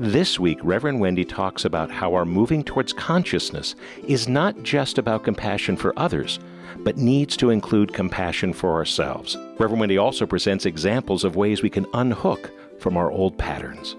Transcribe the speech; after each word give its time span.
This 0.00 0.40
week, 0.40 0.58
Reverend 0.64 0.98
Wendy 0.98 1.24
talks 1.24 1.64
about 1.64 1.88
how 1.88 2.14
our 2.14 2.24
moving 2.24 2.64
towards 2.64 2.92
consciousness 2.92 3.76
is 4.08 4.26
not 4.26 4.60
just 4.64 4.98
about 4.98 5.22
compassion 5.22 5.76
for 5.76 5.96
others, 5.96 6.40
but 6.78 6.96
needs 6.96 7.36
to 7.36 7.50
include 7.50 7.94
compassion 7.94 8.52
for 8.52 8.72
ourselves. 8.72 9.36
Reverend 9.56 9.78
Wendy 9.78 9.96
also 9.96 10.26
presents 10.26 10.66
examples 10.66 11.22
of 11.22 11.36
ways 11.36 11.62
we 11.62 11.70
can 11.70 11.86
unhook 11.94 12.50
from 12.80 12.96
our 12.96 13.12
old 13.12 13.38
patterns. 13.38 13.94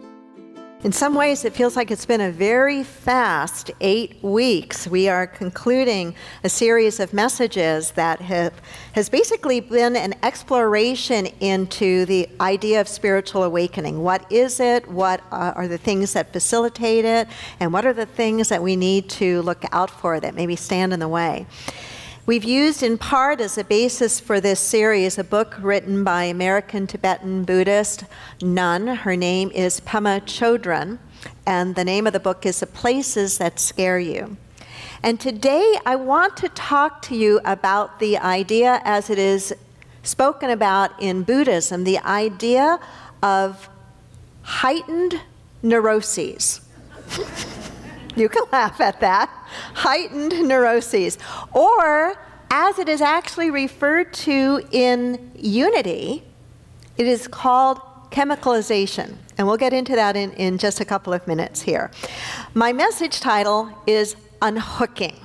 In 0.86 0.92
some 0.92 1.16
ways, 1.16 1.46
it 1.46 1.54
feels 1.54 1.76
like 1.76 1.90
it's 1.90 2.06
been 2.06 2.22
a 2.22 2.30
very 2.32 2.84
fast 2.84 3.72
eight 3.82 4.22
weeks. 4.22 4.88
We 4.88 5.10
are 5.10 5.26
concluding 5.26 6.14
a 6.44 6.50
series 6.50 7.00
of 7.00 7.12
messages 7.12 7.90
that 7.94 8.22
have, 8.22 8.54
has 8.94 9.10
basically 9.10 9.62
been 9.62 9.96
an 9.96 10.14
exploration 10.22 11.26
into 11.40 12.06
the 12.06 12.30
idea 12.40 12.82
of 12.82 12.88
spiritual 12.88 13.42
awakening. 13.42 14.04
What 14.04 14.32
is 14.32 14.60
it? 14.60 14.88
What 14.88 15.22
uh, 15.32 15.54
are 15.56 15.68
the 15.68 15.80
things 15.80 16.14
that 16.14 16.32
facilitate 16.32 17.04
it? 17.04 17.30
And 17.60 17.74
what 17.74 17.88
are 17.88 17.94
the 17.94 18.06
things 18.06 18.50
that 18.50 18.62
we 18.62 18.76
need 18.76 19.10
to 19.10 19.42
look 19.42 19.64
out 19.72 19.90
for 19.90 20.20
that 20.20 20.36
maybe 20.36 20.56
stand 20.56 20.94
in 20.94 21.00
the 21.00 21.08
way? 21.08 21.48
We've 22.28 22.44
used 22.44 22.82
in 22.82 22.98
part 22.98 23.40
as 23.40 23.56
a 23.56 23.64
basis 23.64 24.20
for 24.20 24.42
this 24.42 24.60
series 24.60 25.20
a 25.20 25.24
book 25.24 25.58
written 25.62 26.04
by 26.04 26.24
American 26.24 26.88
Tibetan 26.88 27.44
Buddhist 27.44 28.04
nun. 28.42 28.88
Her 28.88 29.16
name 29.16 29.52
is 29.52 29.80
Pema 29.80 30.22
Chödrön, 30.22 30.98
and 31.46 31.76
the 31.76 31.84
name 31.84 32.08
of 32.08 32.14
the 32.14 32.20
book 32.20 32.44
is 32.44 32.62
The 32.62 32.66
Places 32.66 33.38
That 33.38 33.60
Scare 33.60 34.00
You. 34.00 34.38
And 35.04 35.20
today 35.20 35.76
I 35.86 35.98
want 35.98 36.36
to 36.38 36.50
talk 36.50 37.04
to 37.04 37.16
you 37.16 37.42
about 37.46 38.00
the 38.00 38.18
idea 38.18 38.82
as 38.84 39.12
it 39.12 39.20
is 39.20 39.54
spoken 40.02 40.50
about 40.50 41.00
in 41.00 41.22
Buddhism, 41.22 41.84
the 41.84 42.00
idea 42.00 42.80
of 43.22 43.70
heightened 44.42 45.22
neuroses. 45.62 46.62
you 48.16 48.30
can 48.30 48.44
laugh 48.52 48.80
at 48.82 49.00
that 49.02 49.30
heightened 49.74 50.48
neuroses. 50.48 51.18
Or, 51.54 52.16
as 52.50 52.80
it 52.80 52.90
is 52.90 53.02
actually 53.02 53.52
referred 53.52 54.14
to 54.14 54.62
in 54.72 55.32
Unity, 55.36 56.24
it 56.98 57.08
is 57.08 57.28
called 57.28 57.80
chemicalization. 58.12 59.16
And 59.38 59.46
we'll 59.46 59.58
get 59.58 59.74
into 59.74 59.96
that 59.96 60.16
in, 60.16 60.32
in 60.34 60.58
just 60.58 60.80
a 60.80 60.86
couple 60.86 61.12
of 61.12 61.28
minutes 61.28 61.62
here. 61.62 61.92
My 62.54 62.72
message 62.72 63.20
title 63.20 63.70
is 63.86 64.16
Unhooking. 64.42 65.18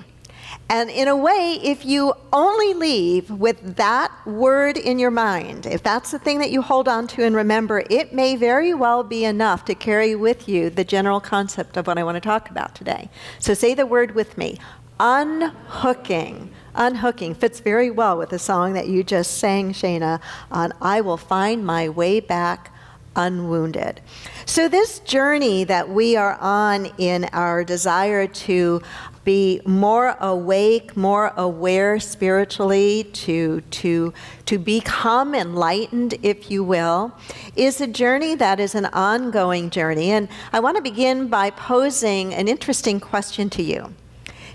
And 0.71 0.89
in 0.89 1.09
a 1.09 1.17
way, 1.17 1.59
if 1.65 1.85
you 1.85 2.15
only 2.33 2.75
leave 2.75 3.29
with 3.29 3.75
that 3.75 4.13
word 4.25 4.79
in 4.79 5.01
your 5.01 5.11
mind, 5.11 5.67
if 5.67 5.83
that's 5.83 6.13
the 6.13 6.19
thing 6.21 6.39
that 6.39 6.53
you 6.53 6.63
hold 6.63 6.87
on 6.87 7.09
to 7.09 7.25
and 7.25 7.35
remember, 7.35 7.83
it 7.91 8.15
may 8.15 8.37
very 8.37 8.73
well 8.73 9.03
be 9.03 9.25
enough 9.25 9.65
to 9.65 9.75
carry 9.75 10.15
with 10.15 10.49
you 10.49 10.71
the 10.71 10.85
general 10.85 11.19
concept 11.21 11.77
of 11.77 11.89
what 11.89 11.99
I 11.99 12.05
want 12.05 12.15
to 12.15 12.21
talk 12.21 12.51
about 12.51 12.77
today. 12.77 13.11
So 13.41 13.53
say 13.53 13.75
the 13.75 13.85
word 13.85 14.15
with 14.15 14.39
me 14.39 14.61
unhooking. 15.01 16.53
Unhooking 16.77 17.35
fits 17.35 17.59
very 17.59 17.91
well 17.91 18.17
with 18.17 18.29
the 18.29 18.39
song 18.39 18.75
that 18.75 18.87
you 18.87 19.03
just 19.03 19.39
sang, 19.39 19.73
Shana, 19.73 20.21
on 20.53 20.73
I 20.81 21.01
Will 21.01 21.17
Find 21.17 21.67
My 21.67 21.89
Way 21.89 22.21
Back 22.21 22.73
unwounded. 23.17 24.01
So, 24.47 24.69
this 24.69 25.01
journey 25.01 25.65
that 25.65 25.89
we 25.89 26.17
are 26.17 26.37
on 26.41 26.87
in 26.99 27.25
our 27.33 27.65
desire 27.65 28.27
to 28.27 28.83
be 29.25 29.61
more 29.67 30.17
awake, 30.21 30.97
more 30.97 31.33
aware 31.37 32.01
spiritually, 32.01 33.05
to, 33.13 33.61
to, 33.61 34.13
to 34.47 34.59
become 34.59 35.35
enlightened, 35.35 36.15
if 36.23 36.51
you 36.51 36.65
will, 36.65 37.13
is 37.55 37.81
a 37.81 37.87
journey 37.87 38.35
that 38.35 38.59
is 38.59 38.75
an 38.75 38.87
ongoing 38.87 39.71
journey. 39.71 40.11
And 40.11 40.29
I 40.53 40.61
want 40.61 40.77
to 40.77 40.83
begin 40.83 41.29
by 41.29 41.51
posing 41.51 42.35
an 42.35 42.49
interesting 42.49 42.99
question 42.99 43.51
to 43.51 43.63
you. 43.63 43.95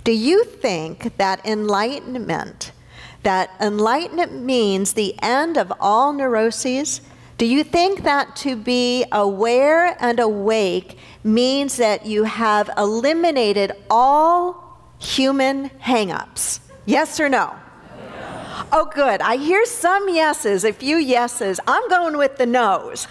Do 0.03 0.11
you 0.11 0.43
think 0.43 1.15
that 1.17 1.45
enlightenment, 1.45 2.71
that 3.23 3.51
enlightenment 3.59 4.33
means 4.33 4.93
the 4.93 5.15
end 5.21 5.57
of 5.57 5.71
all 5.79 6.11
neuroses? 6.13 7.01
Do 7.37 7.45
you 7.45 7.65
think 7.65 8.03
that 8.03 8.35
to 8.37 8.55
be 8.55 9.05
aware 9.11 9.97
and 9.99 10.21
awake 10.21 10.97
means 11.21 11.75
that 11.77 12.05
you 12.05 12.23
have 12.23 12.69
eliminated 12.77 13.73
all 13.89 14.79
human 14.99 15.69
hangups? 15.81 16.61
Yes 16.85 17.19
or 17.19 17.27
no? 17.27 17.53
Oh, 18.71 18.89
good. 18.93 19.19
I 19.21 19.35
hear 19.35 19.65
some 19.65 20.07
yeses, 20.07 20.63
a 20.63 20.71
few 20.71 20.95
yeses. 20.95 21.59
I'm 21.67 21.87
going 21.89 22.17
with 22.17 22.37
the 22.37 22.45
no's. 22.45 23.05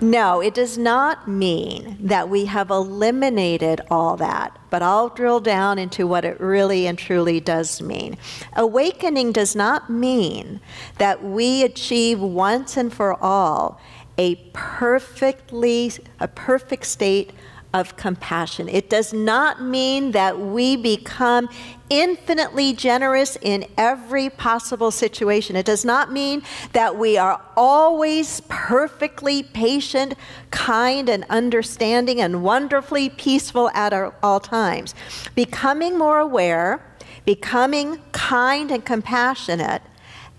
No, 0.00 0.40
it 0.40 0.54
does 0.54 0.76
not 0.76 1.28
mean 1.28 1.96
that 2.00 2.28
we 2.28 2.46
have 2.46 2.70
eliminated 2.70 3.80
all 3.90 4.16
that, 4.16 4.58
but 4.70 4.82
I'll 4.82 5.08
drill 5.08 5.40
down 5.40 5.78
into 5.78 6.06
what 6.06 6.24
it 6.24 6.40
really 6.40 6.86
and 6.86 6.98
truly 6.98 7.40
does 7.40 7.80
mean. 7.80 8.16
Awakening 8.54 9.32
does 9.32 9.54
not 9.54 9.88
mean 9.88 10.60
that 10.98 11.24
we 11.24 11.62
achieve 11.62 12.20
once 12.20 12.76
and 12.76 12.92
for 12.92 13.22
all 13.22 13.80
a 14.16 14.36
perfectly 14.52 15.92
a 16.20 16.28
perfect 16.28 16.86
state 16.86 17.32
of 17.74 17.96
compassion. 17.96 18.68
It 18.68 18.88
does 18.88 19.12
not 19.12 19.60
mean 19.60 20.12
that 20.12 20.38
we 20.38 20.76
become 20.76 21.48
infinitely 21.90 22.72
generous 22.72 23.36
in 23.42 23.66
every 23.76 24.30
possible 24.30 24.92
situation. 24.92 25.56
It 25.56 25.66
does 25.66 25.84
not 25.84 26.12
mean 26.12 26.42
that 26.72 26.96
we 26.96 27.18
are 27.18 27.42
always 27.56 28.40
perfectly 28.48 29.42
patient, 29.42 30.14
kind, 30.52 31.08
and 31.08 31.26
understanding, 31.28 32.20
and 32.20 32.44
wonderfully 32.44 33.10
peaceful 33.10 33.68
at 33.70 33.92
all 34.22 34.38
times. 34.38 34.94
Becoming 35.34 35.98
more 35.98 36.20
aware, 36.20 36.80
becoming 37.24 37.98
kind 38.12 38.70
and 38.70 38.84
compassionate, 38.84 39.82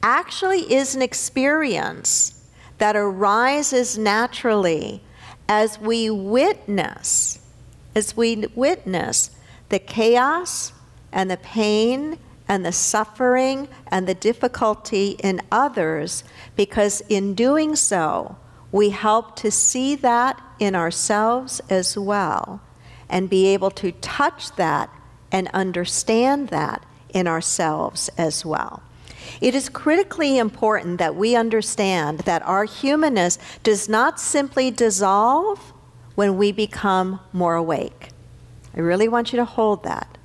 actually 0.02 0.74
is 0.74 0.96
an 0.96 1.02
experience 1.02 2.32
that 2.78 2.96
arises 2.96 3.98
naturally 3.98 5.02
as 5.48 5.80
we 5.80 6.10
witness, 6.10 7.40
as 7.96 8.18
we 8.18 8.46
witness 8.56 9.32
the 9.70 9.80
chaos 9.80 10.74
and 11.12 11.30
the 11.30 11.38
pain 11.38 12.18
and 12.48 12.66
the 12.66 12.72
suffering 12.72 13.68
and 13.88 14.08
the 14.08 14.14
difficulty 14.14 15.16
in 15.24 15.42
others, 15.52 16.24
because 16.56 17.02
in 17.10 17.34
doing 17.34 17.76
so, 17.76 18.38
we 18.72 18.90
help 18.90 19.36
to 19.38 19.50
see 19.50 19.96
that 19.96 20.42
in 20.60 20.76
ourselves 20.76 21.62
as 21.70 21.98
well 21.98 22.62
and 23.10 23.30
be 23.30 23.48
able 23.48 23.72
to 23.72 23.92
touch 23.94 24.56
that 24.56 24.90
and 25.32 25.48
understand 25.54 26.50
that 26.50 26.84
in 27.10 27.28
ourselves 27.28 28.10
as 28.18 28.46
well. 28.46 28.84
It 29.42 29.56
is 29.56 29.70
critically 29.70 30.38
important 30.38 30.98
that 31.00 31.16
we 31.16 31.36
understand 31.36 32.20
that 32.20 32.42
our 32.44 32.66
humanness 32.66 33.38
does 33.64 33.90
not 33.90 34.20
simply 34.20 34.72
dissolve 34.72 35.74
when 36.16 36.38
we 36.38 36.52
become 36.52 37.20
more 37.34 37.56
awake. 37.56 38.10
I 38.76 38.80
really 38.80 39.08
want 39.08 39.32
you 39.32 39.38
to 39.38 39.46
hold 39.46 39.84
that. 39.84 40.18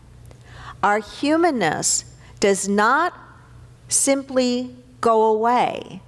Our 0.82 0.98
humanness 0.98 2.04
does 2.40 2.68
not 2.68 3.12
simply 3.88 4.74
go 5.00 5.24
away 5.24 6.00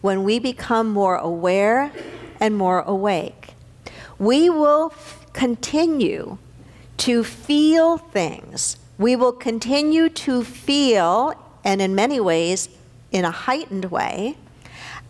when 0.00 0.24
we 0.24 0.38
become 0.38 0.90
more 0.90 1.16
aware 1.16 1.92
and 2.40 2.56
more 2.56 2.80
awake. 2.80 3.54
We 4.18 4.50
will 4.50 4.92
continue 5.32 6.38
to 6.98 7.24
feel 7.24 7.98
things. 7.98 8.76
We 8.98 9.16
will 9.16 9.32
continue 9.32 10.08
to 10.08 10.44
feel 10.44 11.34
and 11.64 11.80
in 11.80 11.94
many 11.94 12.20
ways, 12.20 12.68
in 13.10 13.24
a 13.24 13.30
heightened 13.30 13.86
way, 13.86 14.36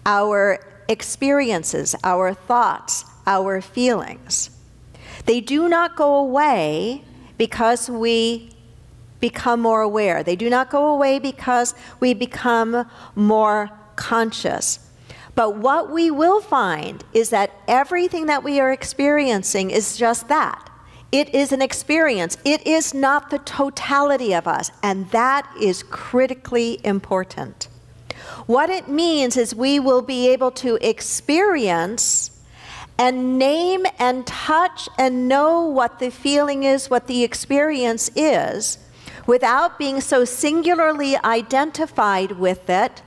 our 0.04 0.60
experiences, 0.88 1.94
our 2.04 2.34
thoughts, 2.34 3.04
our 3.26 3.60
feelings. 3.60 4.50
They 5.26 5.40
do 5.40 5.68
not 5.68 5.96
go 5.96 6.16
away 6.16 7.04
because 7.38 7.88
we 7.88 8.50
become 9.20 9.60
more 9.60 9.82
aware. 9.82 10.22
They 10.22 10.36
do 10.36 10.50
not 10.50 10.68
go 10.68 10.88
away 10.88 11.18
because 11.20 11.74
we 12.00 12.12
become 12.12 12.88
more 13.14 13.70
conscious. 13.94 14.80
But 15.34 15.56
what 15.56 15.90
we 15.90 16.10
will 16.10 16.40
find 16.40 17.04
is 17.14 17.30
that 17.30 17.52
everything 17.68 18.26
that 18.26 18.42
we 18.42 18.58
are 18.60 18.72
experiencing 18.72 19.70
is 19.70 19.96
just 19.96 20.28
that 20.28 20.71
it 21.12 21.34
is 21.34 21.52
an 21.52 21.60
experience. 21.60 22.38
It 22.42 22.66
is 22.66 22.94
not 22.94 23.30
the 23.30 23.38
totality 23.38 24.34
of 24.34 24.48
us, 24.48 24.70
and 24.82 25.10
that 25.10 25.46
is 25.60 25.82
critically 25.82 26.80
important. 26.82 27.68
What 28.46 28.70
it 28.70 28.88
means 28.88 29.36
is 29.36 29.54
we 29.54 29.78
will 29.78 30.02
be 30.02 30.28
able 30.28 30.50
to 30.52 30.78
experience 30.80 32.30
and 32.98 33.38
name 33.38 33.84
and 33.98 34.26
touch 34.26 34.88
and 34.98 35.28
know 35.28 35.66
what 35.66 35.98
the 35.98 36.10
feeling 36.10 36.62
is, 36.64 36.88
what 36.88 37.06
the 37.06 37.22
experience 37.22 38.10
is, 38.16 38.78
without 39.26 39.78
being 39.78 40.00
so 40.00 40.24
singularly 40.24 41.16
identified 41.18 42.32
with 42.32 42.68
it 42.70 43.02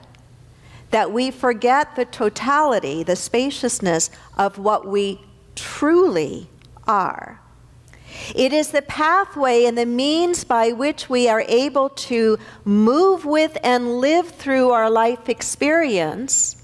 that 0.91 1.11
we 1.11 1.31
forget 1.31 1.95
the 1.95 2.05
totality, 2.05 3.03
the 3.03 3.15
spaciousness 3.15 4.09
of 4.37 4.57
what 4.57 4.87
we 4.87 5.19
truly 5.55 6.47
are. 6.87 7.41
It 8.33 8.53
is 8.53 8.69
the 8.69 8.81
pathway 8.81 9.65
and 9.65 9.77
the 9.77 9.85
means 9.85 10.43
by 10.43 10.71
which 10.71 11.09
we 11.09 11.27
are 11.27 11.43
able 11.47 11.89
to 11.89 12.37
move 12.63 13.25
with 13.25 13.57
and 13.63 13.99
live 13.99 14.29
through 14.29 14.71
our 14.71 14.89
life 14.89 15.29
experience 15.29 16.61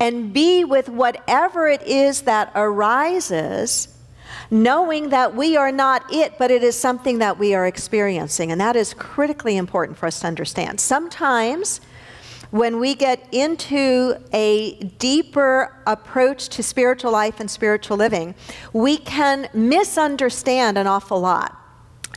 and 0.00 0.32
be 0.32 0.64
with 0.64 0.88
whatever 0.88 1.68
it 1.68 1.82
is 1.82 2.22
that 2.22 2.50
arises, 2.54 3.88
knowing 4.50 5.10
that 5.10 5.34
we 5.34 5.56
are 5.56 5.72
not 5.72 6.12
it, 6.12 6.34
but 6.38 6.50
it 6.50 6.62
is 6.62 6.78
something 6.78 7.18
that 7.18 7.38
we 7.38 7.54
are 7.54 7.66
experiencing. 7.66 8.50
And 8.50 8.60
that 8.60 8.76
is 8.76 8.92
critically 8.94 9.56
important 9.56 9.96
for 9.96 10.06
us 10.06 10.20
to 10.20 10.26
understand. 10.26 10.80
Sometimes, 10.80 11.80
when 12.54 12.78
we 12.78 12.94
get 12.94 13.26
into 13.32 14.16
a 14.32 14.74
deeper 15.00 15.76
approach 15.88 16.48
to 16.48 16.62
spiritual 16.62 17.10
life 17.10 17.40
and 17.40 17.50
spiritual 17.50 17.96
living, 17.96 18.32
we 18.72 18.96
can 18.96 19.48
misunderstand 19.52 20.78
an 20.78 20.86
awful 20.86 21.18
lot. 21.18 21.60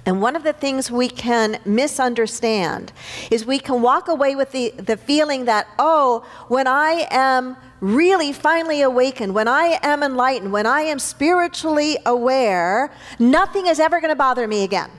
And 0.06 0.22
one 0.22 0.36
of 0.36 0.44
the 0.44 0.54
things 0.54 0.92
we 0.92 1.10
can 1.10 1.60
misunderstand 1.66 2.94
is 3.32 3.48
we 3.48 3.58
can 3.58 3.82
walk 3.82 4.10
away 4.10 4.36
with 4.36 4.52
the, 4.52 4.70
the 4.78 4.96
feeling 4.96 5.46
that, 5.46 5.66
oh, 5.80 6.24
when 6.50 6.68
I 6.68 7.08
am 7.10 7.58
really 7.80 8.32
finally 8.32 8.84
awakened, 8.84 9.34
when 9.34 9.48
I 9.48 9.80
am 9.82 10.04
enlightened, 10.04 10.54
when 10.54 10.68
I 10.68 10.82
am 10.82 11.00
spiritually 11.00 11.98
aware, 12.06 12.94
nothing 13.18 13.66
is 13.66 13.80
ever 13.80 14.00
going 14.00 14.12
to 14.12 14.16
bother 14.16 14.48
me 14.48 14.64
again. 14.64 14.92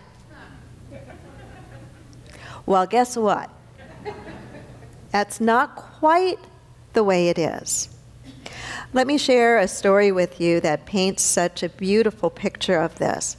Well, 2.66 2.86
guess 2.86 3.16
what? 3.16 3.50
That's 5.10 5.40
not 5.40 5.76
quite 5.76 6.38
the 6.92 7.04
way 7.04 7.28
it 7.28 7.38
is. 7.38 7.88
Let 8.92 9.06
me 9.06 9.18
share 9.18 9.58
a 9.58 9.68
story 9.68 10.12
with 10.12 10.40
you 10.40 10.60
that 10.60 10.86
paints 10.86 11.22
such 11.22 11.62
a 11.62 11.68
beautiful 11.68 12.30
picture 12.30 12.78
of 12.78 12.98
this. 12.98 13.36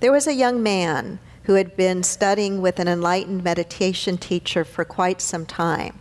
There 0.00 0.12
was 0.12 0.26
a 0.26 0.34
young 0.34 0.62
man 0.62 1.18
who 1.44 1.54
had 1.54 1.76
been 1.76 2.02
studying 2.02 2.60
with 2.60 2.78
an 2.78 2.88
enlightened 2.88 3.42
meditation 3.42 4.16
teacher 4.16 4.64
for 4.64 4.84
quite 4.84 5.20
some 5.20 5.44
time. 5.44 5.98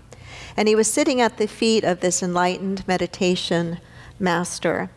And 0.56 0.68
he 0.68 0.76
was 0.76 0.92
sitting 0.92 1.22
at 1.22 1.38
the 1.38 1.48
feet 1.48 1.84
of 1.84 2.00
this 2.00 2.22
enlightened 2.22 2.88
meditation 2.88 3.80
master 4.20 4.90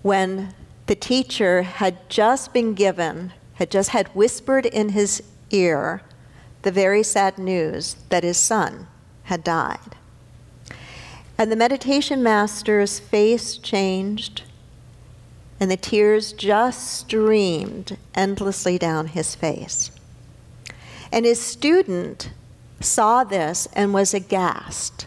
when 0.00 0.54
the 0.86 0.94
teacher 0.94 1.62
had 1.62 2.08
just 2.08 2.52
been 2.52 2.74
given, 2.74 3.32
had 3.54 3.70
just 3.70 3.90
had 3.90 4.08
whispered 4.08 4.66
in 4.66 4.90
his 4.90 5.22
ear 5.50 6.02
the 6.62 6.72
very 6.72 7.02
sad 7.02 7.38
news 7.38 7.96
that 8.08 8.24
his 8.24 8.38
son 8.38 8.86
had 9.24 9.44
died. 9.44 9.96
And 11.38 11.50
the 11.50 11.56
meditation 11.56 12.22
master's 12.22 12.98
face 13.00 13.56
changed, 13.56 14.42
and 15.58 15.70
the 15.70 15.76
tears 15.76 16.32
just 16.32 16.90
streamed 16.92 17.96
endlessly 18.14 18.78
down 18.78 19.08
his 19.08 19.34
face. 19.34 19.90
And 21.10 21.24
his 21.24 21.40
student 21.40 22.30
saw 22.80 23.24
this 23.24 23.68
and 23.74 23.94
was 23.94 24.14
aghast. 24.14 25.06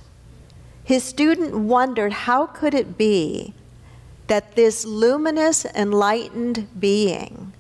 His 0.83 1.03
student 1.03 1.55
wondered 1.55 2.13
how 2.13 2.45
could 2.45 2.73
it 2.73 2.97
be 2.97 3.53
that 4.27 4.55
this 4.55 4.85
luminous, 4.85 5.65
enlightened 5.65 6.67
being 6.79 7.53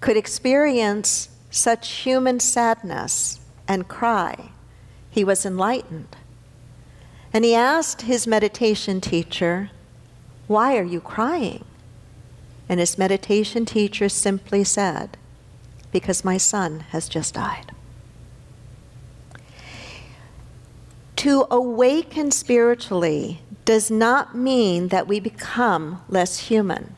could 0.00 0.16
experience 0.16 1.28
such 1.50 1.88
human 1.90 2.40
sadness 2.40 3.40
and 3.66 3.88
cry. 3.88 4.50
He 5.18 5.24
was 5.24 5.44
enlightened. 5.44 6.14
And 7.32 7.44
he 7.44 7.52
asked 7.52 8.02
his 8.02 8.28
meditation 8.28 9.00
teacher, 9.00 9.72
Why 10.46 10.78
are 10.78 10.84
you 10.84 11.00
crying? 11.00 11.64
And 12.68 12.78
his 12.78 12.96
meditation 12.96 13.66
teacher 13.66 14.08
simply 14.08 14.62
said, 14.62 15.16
Because 15.90 16.24
my 16.24 16.36
son 16.36 16.84
has 16.90 17.08
just 17.08 17.34
died. 17.34 17.72
To 21.16 21.48
awaken 21.50 22.30
spiritually 22.30 23.40
does 23.64 23.90
not 23.90 24.36
mean 24.36 24.86
that 24.86 25.08
we 25.08 25.18
become 25.18 26.00
less 26.08 26.46
human, 26.46 26.94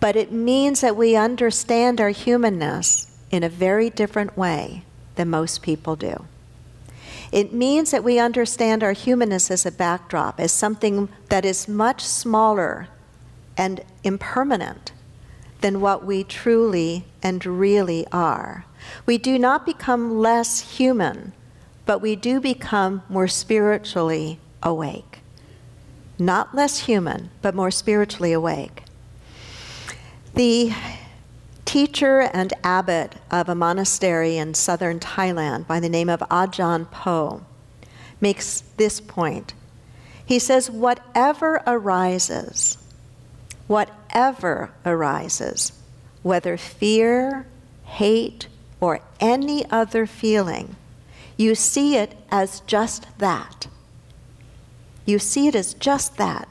but 0.00 0.16
it 0.16 0.32
means 0.32 0.80
that 0.80 0.96
we 0.96 1.14
understand 1.14 2.00
our 2.00 2.10
humanness 2.10 3.16
in 3.30 3.44
a 3.44 3.48
very 3.48 3.90
different 3.90 4.36
way 4.36 4.82
than 5.14 5.30
most 5.30 5.62
people 5.62 5.94
do. 5.94 6.24
It 7.32 7.52
means 7.52 7.90
that 7.90 8.04
we 8.04 8.18
understand 8.18 8.82
our 8.82 8.92
humanness 8.92 9.50
as 9.50 9.66
a 9.66 9.72
backdrop, 9.72 10.40
as 10.40 10.52
something 10.52 11.08
that 11.28 11.44
is 11.44 11.68
much 11.68 12.04
smaller 12.04 12.88
and 13.56 13.82
impermanent 14.04 14.92
than 15.60 15.80
what 15.80 16.04
we 16.04 16.22
truly 16.24 17.04
and 17.22 17.44
really 17.44 18.06
are. 18.12 18.64
We 19.06 19.18
do 19.18 19.38
not 19.38 19.66
become 19.66 20.18
less 20.18 20.76
human 20.76 21.32
but 21.86 22.00
we 22.00 22.16
do 22.16 22.40
become 22.40 23.02
more 23.08 23.28
spiritually 23.28 24.40
awake. 24.62 25.20
Not 26.18 26.54
less 26.54 26.80
human, 26.80 27.30
but 27.40 27.54
more 27.54 27.70
spiritually 27.70 28.32
awake. 28.32 28.82
The 30.34 30.74
teacher 31.76 32.20
and 32.32 32.54
abbot 32.64 33.16
of 33.30 33.50
a 33.50 33.54
monastery 33.54 34.38
in 34.38 34.54
southern 34.54 34.98
Thailand 34.98 35.66
by 35.66 35.78
the 35.78 35.90
name 35.90 36.08
of 36.08 36.20
Ajahn 36.30 36.90
Po 36.90 37.42
makes 38.18 38.62
this 38.78 38.98
point. 38.98 39.52
He 40.24 40.38
says, 40.38 40.70
Whatever 40.70 41.62
arises, 41.66 42.78
whatever 43.66 44.70
arises, 44.86 45.72
whether 46.22 46.56
fear, 46.56 47.46
hate, 47.84 48.48
or 48.80 49.02
any 49.20 49.70
other 49.70 50.06
feeling, 50.06 50.76
you 51.36 51.54
see 51.54 51.94
it 51.96 52.16
as 52.30 52.60
just 52.60 53.18
that. 53.18 53.66
You 55.04 55.18
see 55.18 55.48
it 55.48 55.54
as 55.54 55.74
just 55.74 56.16
that. 56.16 56.48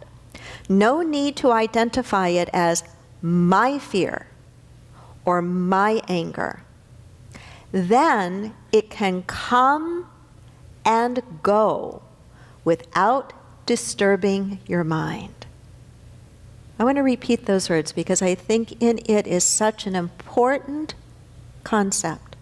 No 0.70 1.02
need 1.02 1.36
to 1.38 1.52
identify 1.52 2.28
it 2.28 2.52
as 2.54 2.84
my 3.24 3.80
fear 3.80 4.28
or 5.26 5.42
my 5.42 6.02
anger. 6.08 6.62
Then 7.72 8.54
it 8.72 8.90
can 8.90 9.24
come 9.24 10.08
and 10.86 11.22
go 11.44 12.02
without 12.64 13.34
disturbing 13.66 14.60
your 14.68 14.84
mind. 14.84 15.46
I 16.78 16.84
want 16.84 16.98
to 16.98 17.04
repeat 17.04 17.46
those 17.46 17.70
words 17.70 17.92
because 17.92 18.22
I 18.22 18.36
think 18.36 18.82
in 18.82 19.00
it 19.06 19.26
is 19.26 19.44
such 19.44 19.88
an 19.88 19.96
important 19.96 20.94
concept. 21.64 22.36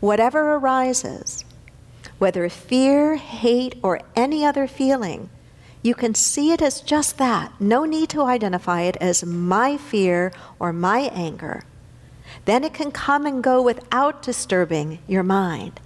Whatever 0.00 0.54
arises, 0.54 1.44
whether 2.18 2.48
fear, 2.48 3.16
hate, 3.16 3.76
or 3.82 4.00
any 4.14 4.44
other 4.44 4.66
feeling, 4.66 5.28
you 5.82 5.94
can 5.94 6.14
see 6.14 6.52
it 6.52 6.62
as 6.62 6.80
just 6.80 7.18
that. 7.18 7.52
No 7.60 7.84
need 7.84 8.08
to 8.10 8.22
identify 8.22 8.82
it 8.82 8.96
as 8.96 9.24
my 9.24 9.76
fear 9.76 10.32
or 10.58 10.72
my 10.72 11.10
anger. 11.12 11.62
Then 12.44 12.64
it 12.64 12.74
can 12.74 12.90
come 12.90 13.26
and 13.26 13.42
go 13.42 13.62
without 13.62 14.22
disturbing 14.22 14.98
your 15.06 15.22
mind. 15.22 15.80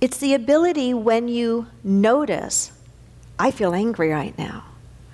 It's 0.00 0.18
the 0.18 0.34
ability 0.34 0.92
when 0.94 1.28
you 1.28 1.66
notice, 1.84 2.72
I 3.38 3.50
feel 3.50 3.74
angry 3.74 4.10
right 4.10 4.36
now. 4.36 4.64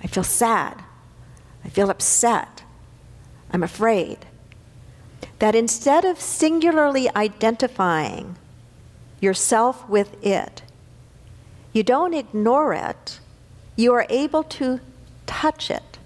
I 0.03 0.07
feel 0.07 0.23
sad. 0.23 0.83
I 1.63 1.69
feel 1.69 1.89
upset. 1.89 2.63
I'm 3.51 3.63
afraid. 3.63 4.25
That 5.39 5.55
instead 5.55 6.05
of 6.05 6.19
singularly 6.19 7.09
identifying 7.15 8.35
yourself 9.21 9.87
with 9.89 10.23
it. 10.23 10.61
You 11.73 11.83
don't 11.83 12.13
ignore 12.13 12.73
it. 12.73 13.19
You 13.75 13.93
are 13.93 14.05
able 14.09 14.43
to 14.43 14.79
touch 15.25 15.69
it. 15.69 15.99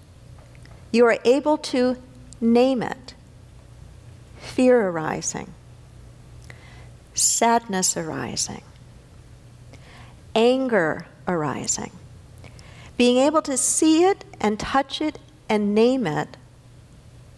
You 0.91 1.05
are 1.05 1.17
able 1.23 1.57
to 1.57 1.97
name 2.41 2.83
it. 2.83 3.13
Fear 4.43 4.89
arising, 4.89 5.53
sadness 7.13 7.97
arising, 7.97 8.61
anger 10.35 11.07
arising. 11.27 11.91
Being 12.97 13.17
able 13.17 13.41
to 13.41 13.57
see 13.57 14.03
it 14.03 14.23
and 14.39 14.59
touch 14.59 15.01
it 15.01 15.17
and 15.49 15.73
name 15.73 16.05
it 16.05 16.37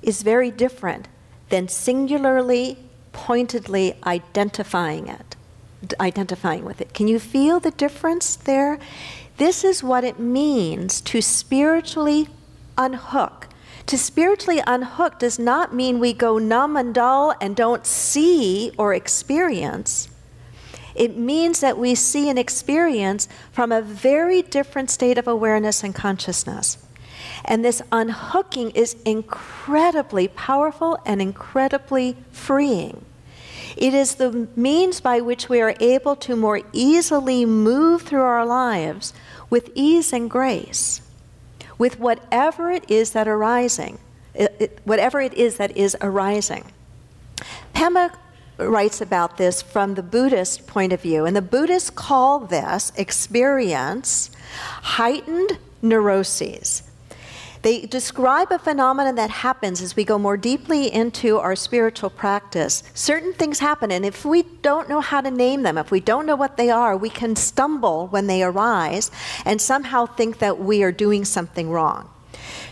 is 0.01 0.23
very 0.23 0.51
different 0.51 1.07
than 1.49 1.69
singularly, 1.69 2.77
pointedly 3.13 3.95
identifying 4.05 5.07
it 5.07 5.35
identifying 5.99 6.65
with 6.65 6.81
it. 6.81 6.93
Can 6.93 7.07
you 7.07 7.19
feel 7.19 7.59
the 7.59 7.71
difference 7.71 8.35
there? 8.35 8.79
This 9.37 9.63
is 9.63 9.83
what 9.83 10.03
it 10.03 10.19
means 10.19 11.01
to 11.01 11.21
spiritually 11.21 12.27
unhook. 12.77 13.47
To 13.87 13.97
spiritually 13.97 14.61
unhook 14.65 15.19
does 15.19 15.37
not 15.37 15.73
mean 15.73 15.99
we 15.99 16.13
go 16.13 16.39
numb 16.39 16.75
and 16.75 16.93
dull 16.93 17.35
and 17.39 17.55
don't 17.55 17.85
see 17.85 18.71
or 18.77 18.93
experience. 18.93 20.09
It 20.95 21.17
means 21.17 21.59
that 21.59 21.77
we 21.77 21.93
see 21.93 22.29
and 22.29 22.39
experience 22.39 23.27
from 23.51 23.71
a 23.71 23.81
very 23.81 24.41
different 24.41 24.89
state 24.89 25.17
of 25.17 25.27
awareness 25.27 25.83
and 25.83 25.93
consciousness. 25.93 26.77
And 27.43 27.63
this 27.63 27.81
unhooking 27.91 28.71
is 28.71 28.95
incredibly 29.05 30.29
powerful 30.29 30.97
and 31.05 31.21
incredibly 31.21 32.17
freeing. 32.31 33.05
It 33.77 33.93
is 33.93 34.15
the 34.15 34.47
means 34.55 35.01
by 35.01 35.19
which 35.19 35.49
we 35.49 35.61
are 35.61 35.75
able 35.79 36.15
to 36.17 36.35
more 36.35 36.61
easily 36.71 37.45
move 37.45 38.03
through 38.03 38.21
our 38.21 38.45
lives 38.45 39.13
with 39.49 39.69
ease 39.75 40.13
and 40.13 40.29
grace, 40.29 41.01
with 41.77 41.99
whatever 41.99 42.71
it 42.71 42.89
is 42.89 43.11
that 43.11 43.27
arising, 43.27 43.99
it, 44.33 44.55
it, 44.59 44.79
whatever 44.83 45.21
it 45.21 45.33
is 45.33 45.57
that 45.57 45.75
is 45.75 45.95
arising. 46.01 46.71
Pema 47.73 48.15
writes 48.57 49.01
about 49.01 49.37
this 49.37 49.61
from 49.61 49.95
the 49.95 50.03
Buddhist 50.03 50.67
point 50.67 50.93
of 50.93 51.01
view, 51.01 51.25
and 51.25 51.35
the 51.35 51.41
Buddhists 51.41 51.89
call 51.89 52.39
this 52.39 52.91
experience 52.95 54.31
heightened 54.81 55.57
neuroses. 55.81 56.83
They 57.65 57.87
describe 57.87 58.51
a 58.51 58.59
phenomenon 58.59 59.15
that 59.15 59.31
happens 59.31 59.81
as 59.81 59.95
we 59.95 60.03
go 60.03 60.19
more 60.19 60.37
deeply 60.37 60.93
into 60.93 61.39
our 61.39 61.55
spiritual 61.55 62.11
practice. 62.11 62.83
Certain 62.93 63.33
things 63.33 63.57
happen, 63.57 63.91
and 63.91 64.05
if 64.05 64.23
we 64.23 64.43
don't 64.61 64.87
know 64.87 65.01
how 65.01 65.21
to 65.21 65.31
name 65.31 65.63
them, 65.63 65.75
if 65.75 65.89
we 65.89 65.99
don't 65.99 66.27
know 66.27 66.35
what 66.35 66.57
they 66.57 66.69
are, 66.69 66.95
we 66.95 67.09
can 67.09 67.35
stumble 67.35 68.05
when 68.09 68.27
they 68.27 68.43
arise 68.43 69.09
and 69.45 69.59
somehow 69.59 70.05
think 70.05 70.37
that 70.37 70.59
we 70.59 70.83
are 70.83 70.91
doing 70.91 71.25
something 71.25 71.71
wrong. 71.71 72.07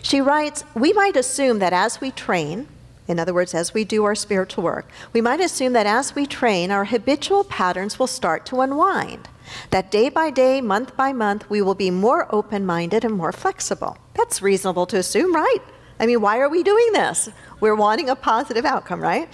She 0.04 0.22
writes, 0.22 0.64
We 0.76 0.94
might 0.94 1.18
assume 1.18 1.58
that 1.58 1.74
as 1.74 2.00
we 2.00 2.12
train, 2.12 2.68
in 3.08 3.18
other 3.18 3.34
words, 3.34 3.56
as 3.56 3.74
we 3.74 3.84
do 3.84 4.04
our 4.04 4.14
spiritual 4.14 4.64
work, 4.64 4.88
we 5.12 5.22
might 5.22 5.42
assume 5.42 5.74
that 5.74 5.88
as 5.88 6.14
we 6.14 6.28
train, 6.28 6.70
our 6.70 6.86
habitual 6.86 7.44
patterns 7.44 7.98
will 7.98 8.06
start 8.06 8.46
to 8.46 8.62
unwind. 8.62 9.28
That 9.69 9.91
day 9.91 10.10
by 10.10 10.29
day, 10.29 10.62
month 10.62 10.95
by 10.95 11.13
month, 11.13 11.50
we 11.50 11.62
will 11.62 11.75
be 11.75 11.91
more 11.91 12.33
open 12.33 12.65
minded 12.65 13.03
and 13.03 13.13
more 13.13 13.31
flexible. 13.31 13.98
That's 14.15 14.41
reasonable 14.41 14.86
to 14.88 14.98
assume, 14.98 15.33
right? 15.33 15.60
I 16.00 16.05
mean, 16.05 16.22
why 16.22 16.39
are 16.39 16.50
we 16.50 16.63
doing 16.63 16.91
this? 16.93 17.29
We're 17.60 17.75
wanting 17.75 18.10
a 18.10 18.15
positive 18.15 18.65
outcome, 18.65 19.00
right? 19.00 19.29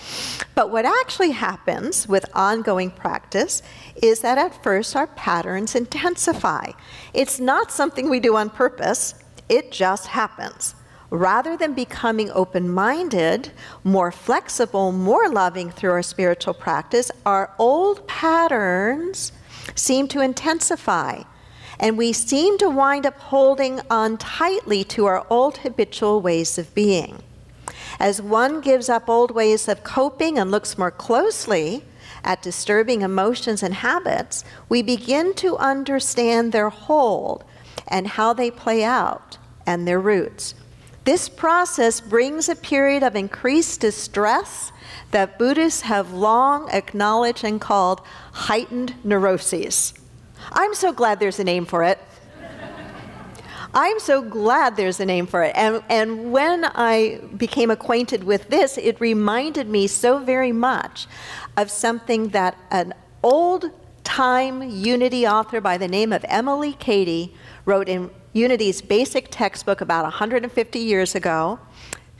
But 0.55 0.71
what 0.71 0.85
actually 0.85 1.31
happens 1.31 2.07
with 2.07 2.25
ongoing 2.35 2.91
practice 2.91 3.63
is 4.03 4.19
that 4.19 4.37
at 4.37 4.61
first 4.61 4.95
our 4.95 5.07
patterns 5.07 5.75
intensify. 5.75 6.71
It's 7.13 7.39
not 7.39 7.71
something 7.71 8.09
we 8.09 8.19
do 8.19 8.35
on 8.35 8.49
purpose, 8.49 9.15
it 9.47 9.71
just 9.71 10.07
happens. 10.07 10.75
Rather 11.09 11.57
than 11.57 11.73
becoming 11.73 12.29
open 12.31 12.69
minded, 12.69 13.51
more 13.83 14.11
flexible, 14.11 14.91
more 14.91 15.27
loving 15.27 15.71
through 15.71 15.89
our 15.91 16.03
spiritual 16.03 16.53
practice, 16.53 17.09
our 17.25 17.51
old 17.57 18.07
patterns 18.07 19.31
seem 19.75 20.07
to 20.09 20.21
intensify. 20.21 21.23
And 21.79 21.97
we 21.97 22.11
seem 22.11 22.57
to 22.57 22.69
wind 22.69 23.05
up 23.05 23.17
holding 23.19 23.79
on 23.89 24.17
tightly 24.17 24.83
to 24.85 25.05
our 25.05 25.25
old 25.29 25.59
habitual 25.59 26.21
ways 26.21 26.57
of 26.57 26.73
being. 26.73 27.23
As 27.99 28.21
one 28.21 28.61
gives 28.61 28.89
up 28.89 29.09
old 29.09 29.31
ways 29.31 29.67
of 29.67 29.83
coping 29.83 30.37
and 30.37 30.51
looks 30.51 30.77
more 30.77 30.91
closely 30.91 31.83
at 32.23 32.41
disturbing 32.41 33.01
emotions 33.01 33.63
and 33.63 33.73
habits, 33.73 34.43
we 34.67 34.81
begin 34.81 35.33
to 35.35 35.57
understand 35.57 36.51
their 36.51 36.69
hold 36.69 37.43
and 37.87 38.07
how 38.07 38.33
they 38.33 38.51
play 38.51 38.83
out 38.83 39.37
and 39.65 39.87
their 39.87 39.99
roots. 39.99 40.53
This 41.05 41.29
process 41.29 42.01
brings 42.01 42.49
a 42.49 42.55
period 42.55 43.03
of 43.03 43.15
increased 43.15 43.81
distress 43.81 44.71
that 45.11 45.39
Buddhists 45.39 45.81
have 45.81 46.13
long 46.13 46.69
acknowledged 46.71 47.43
and 47.43 47.59
called 47.59 48.01
heightened 48.33 48.93
neuroses. 49.03 49.93
I'm 50.51 50.73
so 50.73 50.91
glad 50.91 51.19
there's 51.19 51.39
a 51.39 51.43
name 51.43 51.65
for 51.65 51.83
it. 51.83 51.99
I'm 53.73 53.99
so 53.99 54.23
glad 54.23 54.77
there's 54.77 54.99
a 54.99 55.05
name 55.05 55.27
for 55.27 55.43
it. 55.43 55.55
And, 55.55 55.83
and 55.89 56.31
when 56.31 56.65
I 56.65 57.21
became 57.37 57.69
acquainted 57.69 58.23
with 58.23 58.49
this, 58.49 58.77
it 58.79 58.99
reminded 58.99 59.69
me 59.69 59.85
so 59.85 60.17
very 60.17 60.51
much 60.51 61.05
of 61.55 61.69
something 61.69 62.29
that 62.29 62.57
an 62.71 62.95
old 63.21 63.69
time 64.03 64.63
Unity 64.63 65.27
author 65.27 65.61
by 65.61 65.77
the 65.77 65.87
name 65.87 66.11
of 66.11 66.25
Emilie 66.27 66.73
Cady 66.73 67.35
wrote 67.65 67.87
in 67.87 68.09
Unity's 68.33 68.81
basic 68.81 69.27
textbook 69.31 69.81
about 69.81 70.03
150 70.03 70.79
years 70.79 71.15
ago 71.15 71.59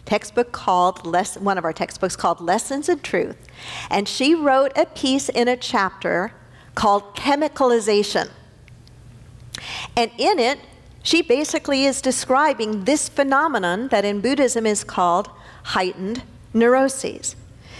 textbook 0.09 0.51
called 0.51 1.05
one 1.43 1.57
of 1.59 1.63
our 1.63 1.71
textbooks 1.71 2.15
called 2.15 2.41
Lessons 2.41 2.89
in 2.89 2.99
Truth, 2.99 3.47
and 3.91 4.07
she 4.07 4.33
wrote 4.33 4.71
a 4.75 4.87
piece 4.87 5.29
in 5.29 5.47
a 5.47 5.55
chapter 5.55 6.33
called 6.73 7.15
Chemicalization. 7.15 8.29
And 9.95 10.09
in 10.17 10.39
it, 10.39 10.59
she 11.03 11.21
basically 11.21 11.85
is 11.85 12.01
describing 12.01 12.85
this 12.85 13.07
phenomenon 13.07 13.89
that 13.89 14.03
in 14.03 14.19
Buddhism 14.19 14.65
is 14.65 14.83
called 14.83 15.29
heightened 15.63 16.23
neuroses. 16.53 17.35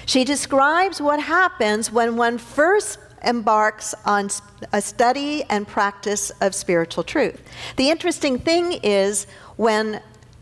She 0.06 0.24
describes 0.24 1.02
what 1.02 1.20
happens 1.20 1.92
when 1.92 2.16
one 2.16 2.38
first 2.38 3.00
embarks 3.24 3.94
on 4.06 4.30
a 4.74 4.82
study 4.82 5.44
and 5.50 5.68
practice 5.68 6.32
of 6.42 6.56
spiritual 6.56 7.04
truth. 7.04 7.42
The 7.76 7.90
interesting 7.90 8.40
thing 8.40 8.74
is 8.84 9.28
when 9.58 10.02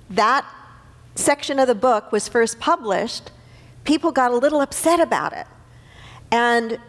that 0.09 0.45
section 1.15 1.59
of 1.59 1.67
the 1.67 1.75
book 1.75 2.11
was 2.11 2.27
first 2.27 2.59
published, 2.59 3.31
people 3.83 4.11
got 4.11 4.31
a 4.31 4.37
little 4.37 4.61
upset 4.61 4.99
about 4.99 5.33
it. 5.33 5.47
And 6.31 6.79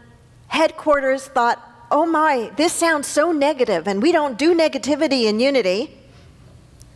headquarters 0.49 1.27
thought, 1.27 1.63
oh 1.91 2.05
my, 2.05 2.51
this 2.57 2.73
sounds 2.73 3.07
so 3.07 3.33
negative, 3.33 3.89
and 3.89 4.03
we 4.03 4.13
don't 4.13 4.37
do 4.39 4.55
negativity 4.55 5.25
in 5.25 5.41
unity. 5.41 5.99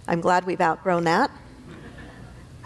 I'm 0.06 0.20
glad 0.20 0.44
we've 0.44 0.60
outgrown 0.60 1.04
that. 1.04 1.30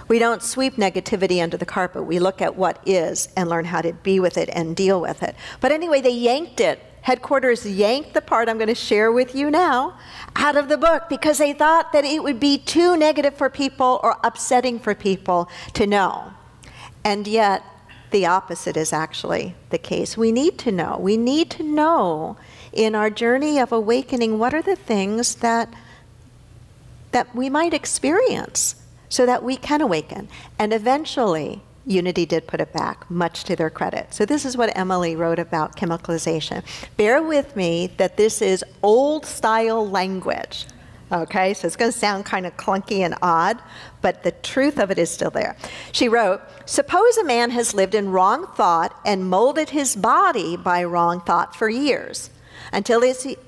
We 0.08 0.18
don't 0.18 0.42
sweep 0.42 0.76
negativity 0.76 1.42
under 1.42 1.56
the 1.56 1.66
carpet. 1.66 2.04
We 2.04 2.18
look 2.18 2.40
at 2.40 2.56
what 2.56 2.80
is 2.86 3.28
and 3.36 3.48
learn 3.48 3.64
how 3.66 3.82
to 3.82 3.92
be 3.92 4.20
with 4.20 4.38
it 4.38 4.48
and 4.52 4.76
deal 4.76 5.00
with 5.00 5.22
it. 5.22 5.34
But 5.60 5.72
anyway, 5.72 6.00
they 6.00 6.10
yanked 6.10 6.60
it 6.60 6.80
headquarters 7.06 7.64
yanked 7.64 8.14
the 8.14 8.20
part 8.20 8.48
I'm 8.48 8.58
going 8.58 8.66
to 8.66 8.74
share 8.74 9.12
with 9.12 9.32
you 9.32 9.48
now 9.48 9.96
out 10.34 10.56
of 10.56 10.68
the 10.68 10.76
book 10.76 11.04
because 11.08 11.38
they 11.38 11.52
thought 11.52 11.92
that 11.92 12.04
it 12.04 12.20
would 12.20 12.40
be 12.40 12.58
too 12.58 12.96
negative 12.96 13.32
for 13.32 13.48
people 13.48 14.00
or 14.02 14.16
upsetting 14.24 14.80
for 14.80 14.92
people 14.92 15.48
to 15.74 15.86
know. 15.86 16.32
And 17.04 17.28
yet, 17.28 17.62
the 18.10 18.26
opposite 18.26 18.76
is 18.76 18.92
actually 18.92 19.54
the 19.70 19.78
case. 19.78 20.16
We 20.16 20.32
need 20.32 20.58
to 20.58 20.72
know. 20.72 20.98
We 20.98 21.16
need 21.16 21.48
to 21.52 21.62
know 21.62 22.38
in 22.72 22.96
our 22.96 23.08
journey 23.08 23.60
of 23.60 23.70
awakening 23.70 24.40
what 24.40 24.52
are 24.52 24.62
the 24.62 24.74
things 24.74 25.36
that 25.36 25.72
that 27.12 27.32
we 27.36 27.48
might 27.48 27.72
experience 27.72 28.74
so 29.08 29.26
that 29.26 29.42
we 29.42 29.56
can 29.56 29.80
awaken. 29.80 30.28
And 30.58 30.72
eventually, 30.72 31.62
Unity 31.86 32.26
did 32.26 32.46
put 32.46 32.60
it 32.60 32.72
back, 32.72 33.08
much 33.10 33.44
to 33.44 33.54
their 33.54 33.70
credit. 33.70 34.12
So, 34.12 34.24
this 34.24 34.44
is 34.44 34.56
what 34.56 34.76
Emilie 34.76 35.14
wrote 35.14 35.38
about 35.38 35.76
chemicalization. 35.76 36.64
Bear 36.96 37.22
with 37.22 37.54
me 37.54 37.88
that 37.96 38.16
this 38.16 38.42
is 38.42 38.64
old 38.82 39.24
style 39.24 39.88
language. 39.88 40.66
Okay, 41.12 41.54
so 41.54 41.68
it's 41.68 41.76
going 41.76 41.92
to 41.92 41.96
sound 41.96 42.24
kind 42.24 42.46
of 42.46 42.56
clunky 42.56 42.98
and 42.98 43.14
odd, 43.22 43.62
but 44.02 44.24
the 44.24 44.32
truth 44.32 44.80
of 44.80 44.90
it 44.90 44.98
is 44.98 45.08
still 45.08 45.30
there. 45.30 45.56
She 45.92 46.08
wrote 46.08 46.40
Suppose 46.66 47.16
a 47.16 47.24
man 47.24 47.50
has 47.50 47.74
lived 47.74 47.94
in 47.94 48.10
wrong 48.10 48.48
thought 48.56 48.98
and 49.04 49.30
molded 49.30 49.70
his 49.70 49.94
body 49.94 50.56
by 50.56 50.82
wrong 50.82 51.20
thought 51.20 51.54
for 51.54 51.68
years 51.68 52.30
until, 52.72 53.04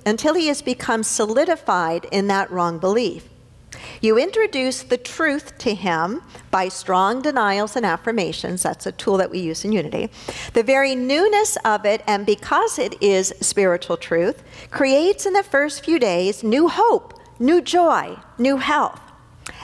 until 0.06 0.34
he 0.34 0.46
has 0.46 0.62
become 0.62 1.02
solidified 1.02 2.06
in 2.12 2.28
that 2.28 2.48
wrong 2.52 2.78
belief. 2.78 3.28
You 4.00 4.16
introduce 4.16 4.82
the 4.82 4.96
truth 4.96 5.58
to 5.58 5.74
him 5.74 6.22
by 6.50 6.68
strong 6.68 7.20
denials 7.20 7.74
and 7.74 7.84
affirmations. 7.84 8.62
That's 8.62 8.86
a 8.86 8.92
tool 8.92 9.16
that 9.16 9.30
we 9.30 9.40
use 9.40 9.64
in 9.64 9.72
Unity. 9.72 10.10
The 10.52 10.62
very 10.62 10.94
newness 10.94 11.56
of 11.64 11.84
it, 11.84 12.02
and 12.06 12.24
because 12.24 12.78
it 12.78 13.00
is 13.02 13.34
spiritual 13.40 13.96
truth, 13.96 14.42
creates 14.70 15.26
in 15.26 15.32
the 15.32 15.42
first 15.42 15.84
few 15.84 15.98
days 15.98 16.44
new 16.44 16.68
hope, 16.68 17.18
new 17.40 17.60
joy, 17.60 18.16
new 18.38 18.58
health. 18.58 19.00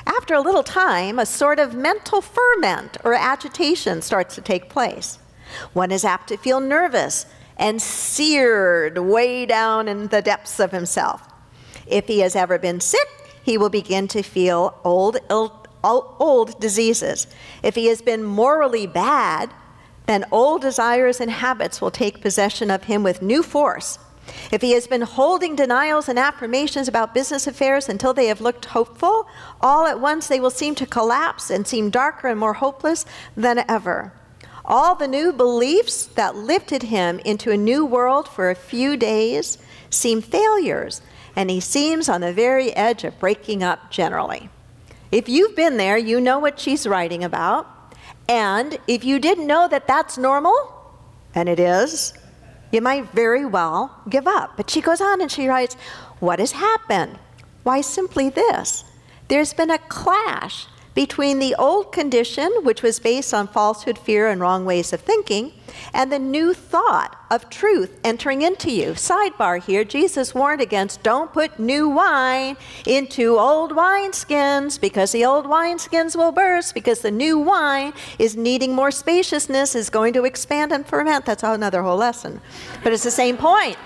After 0.06 0.34
a 0.34 0.40
little 0.40 0.62
time, 0.64 1.18
a 1.18 1.26
sort 1.26 1.58
of 1.58 1.74
mental 1.74 2.20
ferment 2.20 2.96
or 3.04 3.14
agitation 3.14 4.02
starts 4.02 4.34
to 4.34 4.40
take 4.40 4.68
place. 4.68 5.18
One 5.72 5.92
is 5.92 6.04
apt 6.04 6.28
to 6.28 6.36
feel 6.36 6.60
nervous 6.60 7.26
and 7.56 7.80
seared 7.80 8.98
way 8.98 9.46
down 9.46 9.86
in 9.86 10.08
the 10.08 10.22
depths 10.22 10.58
of 10.58 10.72
himself. 10.72 11.22
If 11.86 12.06
he 12.06 12.20
has 12.20 12.34
ever 12.34 12.58
been 12.58 12.80
sick, 12.80 13.08
he 13.44 13.58
will 13.58 13.68
begin 13.68 14.08
to 14.08 14.22
feel 14.22 14.74
old, 14.84 15.18
Ill, 15.30 15.68
old 15.84 16.58
diseases. 16.58 17.26
If 17.62 17.74
he 17.74 17.86
has 17.86 18.00
been 18.00 18.24
morally 18.24 18.86
bad, 18.86 19.52
then 20.06 20.24
old 20.32 20.62
desires 20.62 21.20
and 21.20 21.30
habits 21.30 21.80
will 21.80 21.90
take 21.90 22.22
possession 22.22 22.70
of 22.70 22.84
him 22.84 23.02
with 23.02 23.22
new 23.22 23.42
force. 23.42 23.98
If 24.50 24.62
he 24.62 24.72
has 24.72 24.86
been 24.86 25.02
holding 25.02 25.54
denials 25.54 26.08
and 26.08 26.18
affirmations 26.18 26.88
about 26.88 27.12
business 27.12 27.46
affairs 27.46 27.90
until 27.90 28.14
they 28.14 28.26
have 28.26 28.40
looked 28.40 28.64
hopeful, 28.66 29.28
all 29.60 29.86
at 29.86 30.00
once 30.00 30.26
they 30.26 30.40
will 30.40 30.50
seem 30.50 30.74
to 30.76 30.86
collapse 30.86 31.50
and 31.50 31.66
seem 31.66 31.90
darker 31.90 32.28
and 32.28 32.40
more 32.40 32.54
hopeless 32.54 33.04
than 33.36 33.62
ever. 33.68 34.12
All 34.64 34.94
the 34.94 35.08
new 35.08 35.30
beliefs 35.34 36.06
that 36.06 36.36
lifted 36.36 36.84
him 36.84 37.18
into 37.26 37.50
a 37.50 37.56
new 37.58 37.84
world 37.84 38.26
for 38.26 38.50
a 38.50 38.54
few 38.54 38.96
days 38.96 39.58
seem 39.90 40.22
failures 40.22 41.02
and 41.36 41.50
he 41.50 41.60
seems 41.60 42.08
on 42.08 42.20
the 42.20 42.32
very 42.32 42.74
edge 42.76 43.04
of 43.04 43.18
breaking 43.18 43.62
up 43.62 43.90
generally. 43.90 44.48
If 45.10 45.28
you've 45.28 45.56
been 45.56 45.76
there, 45.76 45.96
you 45.98 46.20
know 46.20 46.38
what 46.38 46.58
she's 46.58 46.86
writing 46.86 47.22
about. 47.22 47.66
And 48.28 48.78
if 48.88 49.04
you 49.04 49.18
didn't 49.18 49.46
know 49.46 49.68
that 49.68 49.86
that's 49.86 50.16
normal, 50.16 50.54
and 51.34 51.48
it 51.48 51.60
is, 51.60 52.14
you 52.72 52.80
might 52.80 53.12
very 53.12 53.44
well 53.44 54.00
give 54.08 54.26
up. 54.26 54.56
But 54.56 54.70
she 54.70 54.80
goes 54.80 55.00
on 55.00 55.20
and 55.20 55.30
she 55.30 55.46
writes, 55.46 55.74
What 56.20 56.38
has 56.38 56.52
happened? 56.52 57.18
Why, 57.62 57.80
simply 57.80 58.28
this 58.28 58.84
there's 59.28 59.54
been 59.54 59.70
a 59.70 59.78
clash 59.78 60.66
between 60.94 61.40
the 61.40 61.54
old 61.56 61.92
condition, 61.92 62.50
which 62.62 62.82
was 62.82 63.00
based 63.00 63.34
on 63.34 63.48
falsehood, 63.48 63.98
fear, 63.98 64.28
and 64.28 64.40
wrong 64.40 64.64
ways 64.64 64.92
of 64.92 65.00
thinking, 65.00 65.52
and 65.92 66.10
the 66.10 66.18
new 66.18 66.54
thought 66.54 67.16
of 67.30 67.50
truth 67.50 67.98
entering 68.04 68.42
into 68.42 68.70
you. 68.70 68.92
Sidebar 68.92 69.62
here 69.62 69.84
Jesus 69.84 70.34
warned 70.34 70.60
against 70.60 71.02
don't 71.02 71.32
put 71.32 71.58
new 71.58 71.88
wine 71.88 72.56
into 72.86 73.38
old 73.38 73.72
wineskins 73.72 74.80
because 74.80 75.10
the 75.10 75.24
old 75.24 75.46
wineskins 75.46 76.14
will 76.14 76.32
burst 76.32 76.74
because 76.74 77.00
the 77.00 77.10
new 77.10 77.38
wine 77.38 77.92
is 78.18 78.36
needing 78.36 78.72
more 78.74 78.92
spaciousness, 78.92 79.74
is 79.74 79.90
going 79.90 80.12
to 80.12 80.24
expand 80.24 80.72
and 80.72 80.86
ferment. 80.86 81.26
That's 81.26 81.42
another 81.42 81.82
whole 81.82 81.96
lesson. 81.96 82.40
But 82.84 82.92
it's 82.92 83.04
the 83.04 83.10
same 83.10 83.36
point. 83.36 83.76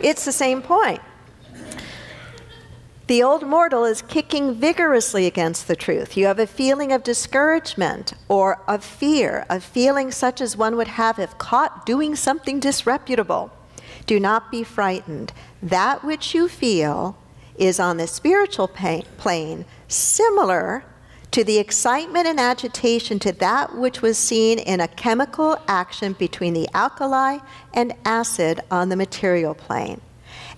It's 0.00 0.24
the 0.24 0.32
same 0.32 0.62
point. 0.62 1.00
The 3.08 3.22
old 3.22 3.46
mortal 3.46 3.86
is 3.86 4.02
kicking 4.02 4.54
vigorously 4.54 5.24
against 5.24 5.66
the 5.66 5.74
truth. 5.74 6.14
You 6.14 6.26
have 6.26 6.38
a 6.38 6.46
feeling 6.46 6.92
of 6.92 7.02
discouragement 7.02 8.12
or 8.28 8.60
of 8.68 8.84
fear, 8.84 9.46
a 9.48 9.60
feeling 9.60 10.10
such 10.10 10.42
as 10.42 10.58
one 10.58 10.76
would 10.76 10.88
have 10.88 11.18
if 11.18 11.38
caught 11.38 11.86
doing 11.86 12.14
something 12.14 12.60
disreputable. 12.60 13.50
Do 14.04 14.20
not 14.20 14.50
be 14.50 14.62
frightened. 14.62 15.32
That 15.62 16.04
which 16.04 16.34
you 16.34 16.48
feel 16.48 17.16
is 17.56 17.80
on 17.80 17.96
the 17.96 18.06
spiritual 18.06 18.68
plane 18.68 19.64
similar 19.88 20.84
to 21.30 21.42
the 21.42 21.56
excitement 21.56 22.26
and 22.26 22.38
agitation 22.38 23.18
to 23.20 23.32
that 23.32 23.74
which 23.74 24.02
was 24.02 24.18
seen 24.18 24.58
in 24.58 24.80
a 24.80 24.88
chemical 24.88 25.58
action 25.66 26.12
between 26.12 26.52
the 26.52 26.68
alkali 26.74 27.38
and 27.72 27.94
acid 28.04 28.60
on 28.70 28.90
the 28.90 28.96
material 28.96 29.54
plane 29.54 30.02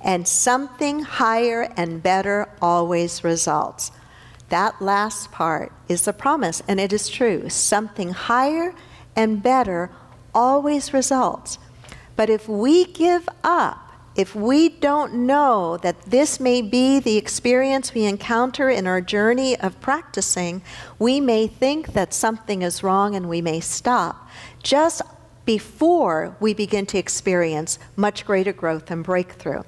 and 0.02 0.26
something 0.26 1.02
higher 1.02 1.72
and 1.76 2.02
better 2.02 2.48
always 2.60 3.22
results. 3.22 3.92
That 4.48 4.80
last 4.82 5.30
part 5.30 5.72
is 5.88 6.04
the 6.04 6.12
promise, 6.12 6.62
and 6.66 6.80
it 6.80 6.92
is 6.92 7.08
true. 7.08 7.48
Something 7.48 8.12
higher 8.12 8.74
and 9.14 9.42
better 9.42 9.90
always 10.34 10.92
results. 10.92 11.58
But 12.16 12.30
if 12.30 12.48
we 12.48 12.84
give 12.84 13.28
up, 13.44 13.90
if 14.16 14.34
we 14.34 14.68
don't 14.68 15.14
know 15.14 15.76
that 15.78 16.02
this 16.02 16.40
may 16.40 16.62
be 16.62 16.98
the 16.98 17.16
experience 17.16 17.94
we 17.94 18.04
encounter 18.04 18.68
in 18.68 18.86
our 18.86 19.00
journey 19.00 19.56
of 19.58 19.80
practicing, 19.80 20.62
we 20.98 21.20
may 21.20 21.46
think 21.46 21.92
that 21.92 22.12
something 22.12 22.62
is 22.62 22.82
wrong 22.82 23.14
and 23.14 23.28
we 23.28 23.40
may 23.40 23.60
stop 23.60 24.28
just 24.62 25.00
before 25.44 26.36
we 26.40 26.52
begin 26.52 26.86
to 26.86 26.98
experience 26.98 27.78
much 27.96 28.26
greater 28.26 28.52
growth 28.52 28.90
and 28.90 29.04
breakthrough. 29.04 29.62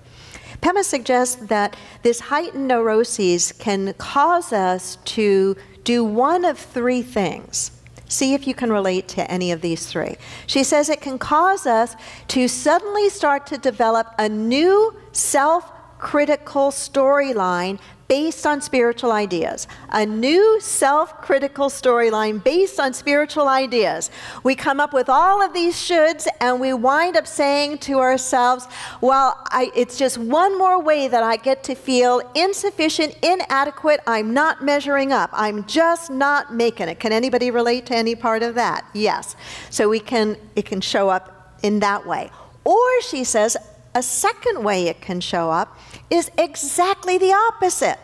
Pema 0.63 0.85
suggests 0.85 1.37
that 1.47 1.77
this 2.03 2.21
heightened 2.21 2.69
neuroses 2.69 3.53
can 3.53 3.93
cause 3.95 4.53
us 4.53 4.97
to 5.05 5.57
do 5.83 6.05
one 6.05 6.45
of 6.45 6.57
three 6.57 7.03
things. 7.03 7.73
See 8.07 8.35
if 8.35 8.47
you 8.47 8.55
can 8.55 8.73
relate 8.73 9.09
to 9.09 9.29
any 9.31 9.51
of 9.51 9.61
these 9.61 9.87
three. 9.87 10.17
She 10.47 10.63
says 10.63 10.89
it 10.89 11.01
can 11.01 11.19
cause 11.19 11.67
us 11.67 11.97
to 12.29 12.47
suddenly 12.47 13.09
start 13.09 13.47
to 13.49 13.59
develop 13.59 14.15
a 14.19 14.29
new 14.29 14.95
self 15.11 15.71
critical 16.03 16.73
storyline 16.73 17.79
based 18.09 18.45
on 18.45 18.61
spiritual 18.61 19.13
ideas, 19.13 19.69
a 19.91 20.05
new 20.05 20.61
self 20.61 21.23
critical 21.23 21.71
storyline 21.71 22.43
based 22.43 22.81
on 22.81 22.93
spiritual 22.93 23.49
ideas. 23.49 24.11
We 24.43 24.57
come 24.57 24.81
up 24.81 24.93
with 24.93 25.09
all 25.09 25.41
of 25.41 25.55
these 25.55 25.77
shoulds 25.77 26.27
and 26.41 26.61
we 26.61 26.75
wind 26.75 27.17
up 27.17 27.27
saying 27.27 27.79
to 27.89 28.01
ourselves, 28.01 28.67
well, 29.01 29.41
I, 29.47 29.71
it's 29.77 29.97
just 29.97 30.19
one 30.19 30.59
more 30.59 30.83
way 30.83 31.07
that 31.07 31.23
I 31.23 31.37
get 31.37 31.63
to 31.65 31.75
feel 31.77 32.21
insufficient, 32.35 33.17
inadequate, 33.23 34.01
I'm 34.07 34.35
not 34.35 34.63
measuring 34.63 35.13
up, 35.13 35.31
I'm 35.33 35.65
just 35.67 36.11
not 36.11 36.53
making 36.53 36.89
it. 36.89 36.99
Can 36.99 37.13
anybody 37.13 37.51
relate 37.53 37.87
to 37.87 37.97
any 37.97 38.17
part 38.17 38.43
of 38.43 38.57
that? 38.57 38.85
Yes. 38.93 39.37
So 39.71 39.89
we 39.89 40.01
can, 40.01 40.37
it 40.57 40.67
can 40.67 40.81
show 40.81 41.09
up 41.09 41.59
in 41.63 41.79
that 41.79 42.07
way. 42.07 42.31
Or 42.65 43.03
she 43.03 43.23
says, 43.25 43.57
a 43.95 44.03
second 44.03 44.63
way 44.65 44.89
it 44.89 45.01
can 45.01 45.21
show 45.21 45.51
up 45.51 45.79
is 46.13 46.31
exactly 46.37 47.17
the 47.17 47.33
opposite. 47.33 47.99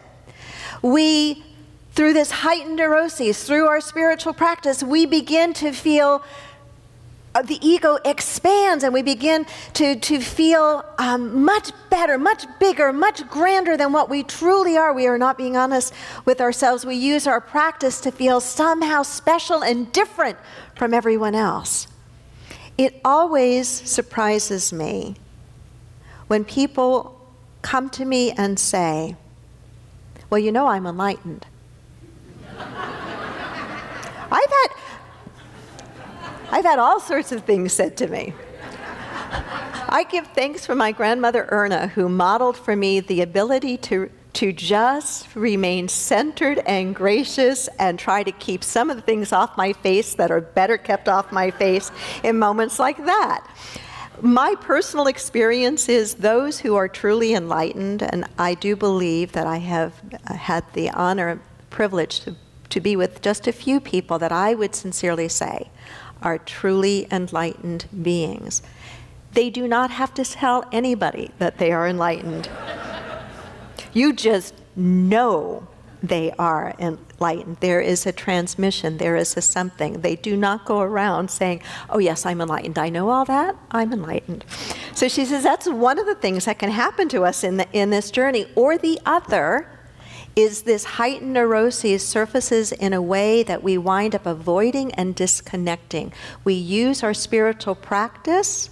We, 0.81 1.45
through 1.93 2.15
this 2.15 2.31
heightened 2.31 2.77
neuroses, 2.77 3.45
through 3.45 3.67
our 3.67 3.83
spiritual 3.83 4.33
practice, 4.33 4.83
we 4.83 5.05
begin 5.05 5.53
to 5.55 5.73
feel 5.73 6.25
uh, 7.35 7.43
the 7.43 7.59
ego 7.61 7.99
expands 8.07 8.83
and 8.83 8.95
we 8.95 9.03
begin 9.03 9.45
to, 9.75 9.95
to 9.97 10.21
feel 10.21 10.83
um, 10.97 11.45
much 11.45 11.71
better, 11.91 12.17
much 12.17 12.47
bigger, 12.59 12.95
much 12.95 13.29
grander 13.29 13.77
than 13.77 13.93
what 13.93 14.09
we 14.09 14.23
truly 14.23 14.79
are. 14.79 14.95
We 14.95 15.07
are 15.07 15.19
not 15.19 15.37
being 15.37 15.59
honest 15.59 15.93
with 16.25 16.41
ourselves. 16.41 16.87
We 16.87 16.97
use 16.97 17.27
our 17.27 17.43
practice 17.43 18.01
to 18.01 18.11
feel 18.11 18.41
somehow 18.41 19.03
special 19.03 19.63
and 19.63 19.93
different 19.93 20.39
from 20.75 20.95
everyone 20.95 21.35
else. 21.35 21.89
It 22.79 22.99
always 23.05 23.69
surprises 23.69 24.73
me 24.73 25.17
when 26.29 26.47
people 26.47 27.18
come 27.63 27.91
to 27.91 28.05
me 28.05 28.33
and 28.33 28.59
say, 28.59 29.17
Well, 30.31 30.39
you 30.39 30.53
know, 30.53 30.67
I'm 30.67 30.87
enlightened. 30.87 31.47
I've 34.31 34.51
had, 34.51 34.69
I've 36.51 36.65
had 36.65 36.79
all 36.79 37.01
sorts 37.01 37.33
of 37.33 37.45
things 37.45 37.73
said 37.73 37.97
to 37.99 38.09
me. 38.09 38.35
I 39.91 40.05
give 40.05 40.27
thanks 40.29 40.67
for 40.67 40.75
my 40.75 40.93
grandmother 40.93 41.47
Erna, 41.51 41.89
who 41.89 42.09
modeled 42.11 42.59
for 42.59 42.77
me 42.77 43.01
the 43.01 43.23
ability 43.23 43.79
to, 43.79 44.11
to 44.35 44.53
just 44.53 45.35
remain 45.35 45.89
centered 45.89 46.59
and 46.67 46.95
gracious 46.95 47.69
and 47.79 47.99
try 47.99 48.23
to 48.23 48.33
keep 48.33 48.63
some 48.63 48.91
of 48.91 48.97
the 48.97 49.03
things 49.03 49.33
off 49.33 49.57
my 49.57 49.73
face 49.73 50.15
that 50.17 50.31
are 50.31 50.43
better 50.43 50.77
kept 50.77 51.09
off 51.09 51.33
my 51.33 51.51
face 51.51 51.91
in 52.23 52.39
moments 52.39 52.79
like 52.79 52.99
that. 53.07 53.47
My 54.21 54.57
personal 54.57 55.07
experience 55.07 55.89
is 55.89 56.15
those 56.15 56.59
who 56.59 56.75
are 56.75 56.89
truly 56.89 57.35
enlightened, 57.35 58.03
and 58.03 58.25
I 58.37 58.55
do 58.55 58.75
believe 58.75 59.33
that 59.33 59.47
I 59.47 59.59
have 59.59 59.95
uh, 60.27 60.35
had 60.35 60.65
the 60.73 60.91
honor 60.91 61.29
and 61.29 61.41
privilege 61.71 62.21
to, 62.21 62.35
to 62.71 62.81
be 62.81 62.97
with 62.97 63.23
just 63.23 63.47
a 63.47 63.53
few 63.53 63.79
people 63.79 64.19
that 64.19 64.33
I 64.33 64.55
would 64.55 64.75
sincerely 64.75 65.29
say 65.29 65.71
are 66.21 66.39
truly 66.39 67.07
enlightened 67.13 67.87
beings. 68.03 68.61
They 69.35 69.51
do 69.51 69.69
not 69.69 69.91
have 69.91 70.13
to 70.15 70.25
tell 70.25 70.65
anybody 70.73 71.31
that 71.39 71.59
they 71.59 71.71
are 71.71 71.87
enlightened. 71.87 72.51
You 73.93 74.13
just 74.13 74.55
know 74.75 75.69
they 76.03 76.33
are 76.39 76.75
enlightened. 76.79 77.59
There 77.61 77.81
is 77.81 78.07
a 78.07 78.13
transmission, 78.13 78.99
there 78.99 79.17
is 79.17 79.37
a 79.37 79.43
something. 79.43 80.01
They 80.01 80.17
do 80.17 80.37
not 80.37 80.65
go 80.65 80.81
around 80.81 81.31
saying, 81.31 81.63
Oh, 81.91 81.99
yes, 81.99 82.25
I'm 82.25 82.41
enlightened. 82.41 82.79
I 82.79 82.89
know 82.89 83.11
all 83.11 83.25
that. 83.25 83.57
I'm 83.71 83.93
enlightened. 83.93 84.45
So 84.95 85.09
she 85.09 85.25
says 85.25 85.43
that's 85.43 85.69
one 85.69 85.99
of 85.99 86.07
the 86.07 86.15
things 86.15 86.45
that 86.45 86.59
can 86.59 86.71
happen 86.71 87.09
to 87.11 87.25
us 87.25 87.45
in, 87.45 87.57
the, 87.57 87.67
in 87.73 87.91
this 87.91 88.11
journey. 88.11 88.47
Or 88.55 88.79
the 88.79 88.99
other 89.05 89.69
is 90.37 90.63
this 90.63 90.85
heightened 90.85 91.33
neuroses 91.33 92.07
surfaces 92.07 92.71
in 92.71 92.93
a 92.93 93.03
way 93.03 93.43
that 93.43 93.61
we 93.63 93.77
wind 93.77 94.15
up 94.15 94.25
avoiding 94.25 94.93
and 94.93 95.15
disconnecting. 95.15 96.13
We 96.45 96.55
use 96.55 97.03
our 97.03 97.15
spiritual 97.15 97.75
practice 97.75 98.71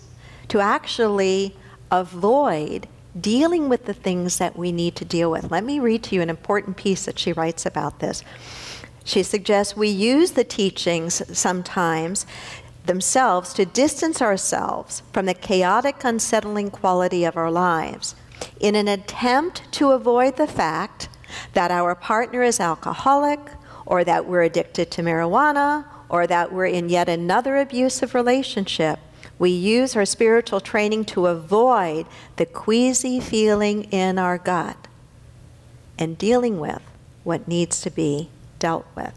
to 0.49 0.61
actually 0.61 1.57
avoid 1.91 2.87
dealing 3.21 3.69
with 3.69 3.87
the 3.87 3.95
things 3.95 4.39
that 4.39 4.57
we 4.57 4.73
need 4.73 4.97
to 4.97 5.05
deal 5.05 5.31
with. 5.31 5.51
Let 5.51 5.65
me 5.65 5.81
read 5.81 6.03
to 6.05 6.15
you 6.15 6.23
an 6.23 6.31
important 6.31 6.77
piece 6.77 7.05
that 7.07 7.19
she 7.19 7.33
writes 7.33 7.65
about 7.67 8.01
this. 8.01 8.23
She 9.05 9.23
suggests 9.23 9.77
we 9.77 9.89
use 9.89 10.33
the 10.33 10.45
teachings 10.45 11.23
sometimes 11.37 12.27
themselves 12.85 13.53
to 13.55 13.65
distance 13.65 14.21
ourselves 14.23 15.03
from 15.13 15.27
the 15.27 15.35
chaotic, 15.35 16.05
unsettling 16.05 16.71
quality 16.71 17.25
of 17.25 17.37
our 17.37 17.51
lives 17.51 18.15
in 18.61 18.75
an 18.75 18.89
attempt 18.89 19.63
to 19.73 19.91
avoid 19.91 20.37
the 20.37 20.47
fact 20.47 21.09
that 21.53 21.71
our 21.71 21.95
partner 21.95 22.43
is 22.43 22.61
alcoholic 22.61 23.41
or 23.85 24.05
that 24.05 24.27
we're 24.27 24.43
addicted 24.43 24.91
to 24.91 25.03
marijuana 25.03 25.85
or 26.09 26.27
that 26.27 26.53
we're 26.53 26.67
in 26.67 26.89
yet 26.89 27.09
another 27.09 27.57
abusive 27.57 28.15
relationship 28.15 28.99
we 29.39 29.51
use 29.51 29.95
our 29.97 30.05
spiritual 30.05 30.61
training 30.61 31.05
to 31.07 31.27
avoid 31.27 32.07
the 32.37 32.47
queasy 32.47 33.21
feeling 33.21 33.85
in 33.85 34.19
our 34.19 34.39
gut 34.39 34.89
and 35.99 36.17
dealing 36.17 36.59
with 36.59 36.83
what 37.25 37.49
needs 37.49 37.81
to 37.83 37.91
be 37.91 38.29
dealt 38.59 38.87
with. 38.95 39.13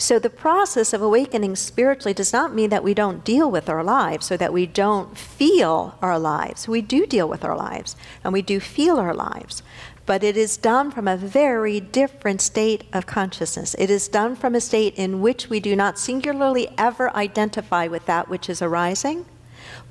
So, 0.00 0.20
the 0.20 0.30
process 0.30 0.92
of 0.92 1.02
awakening 1.02 1.56
spiritually 1.56 2.14
does 2.14 2.32
not 2.32 2.54
mean 2.54 2.70
that 2.70 2.84
we 2.84 2.94
don't 2.94 3.24
deal 3.24 3.50
with 3.50 3.68
our 3.68 3.82
lives 3.82 4.30
or 4.30 4.36
that 4.36 4.52
we 4.52 4.64
don't 4.64 5.18
feel 5.18 5.98
our 6.00 6.20
lives. 6.20 6.68
We 6.68 6.82
do 6.82 7.04
deal 7.04 7.28
with 7.28 7.44
our 7.44 7.56
lives 7.56 7.96
and 8.22 8.32
we 8.32 8.40
do 8.40 8.60
feel 8.60 8.98
our 8.98 9.12
lives. 9.12 9.64
But 10.08 10.24
it 10.24 10.38
is 10.38 10.56
done 10.56 10.90
from 10.90 11.06
a 11.06 11.18
very 11.18 11.80
different 11.80 12.40
state 12.40 12.82
of 12.94 13.04
consciousness. 13.06 13.76
It 13.78 13.90
is 13.90 14.08
done 14.08 14.36
from 14.36 14.54
a 14.54 14.60
state 14.60 14.94
in 14.94 15.20
which 15.20 15.50
we 15.50 15.60
do 15.60 15.76
not 15.76 15.98
singularly 15.98 16.70
ever 16.78 17.14
identify 17.14 17.88
with 17.88 18.06
that 18.06 18.30
which 18.30 18.48
is 18.48 18.62
arising. 18.62 19.26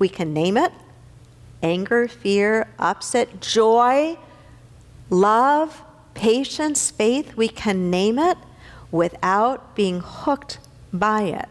We 0.00 0.08
can 0.08 0.34
name 0.34 0.56
it 0.56 0.72
anger, 1.62 2.08
fear, 2.08 2.66
upset, 2.80 3.40
joy, 3.40 4.18
love, 5.08 5.84
patience, 6.14 6.90
faith. 6.90 7.36
We 7.36 7.46
can 7.46 7.88
name 7.88 8.18
it 8.18 8.38
without 8.90 9.76
being 9.76 10.00
hooked 10.00 10.58
by 10.92 11.22
it. 11.22 11.48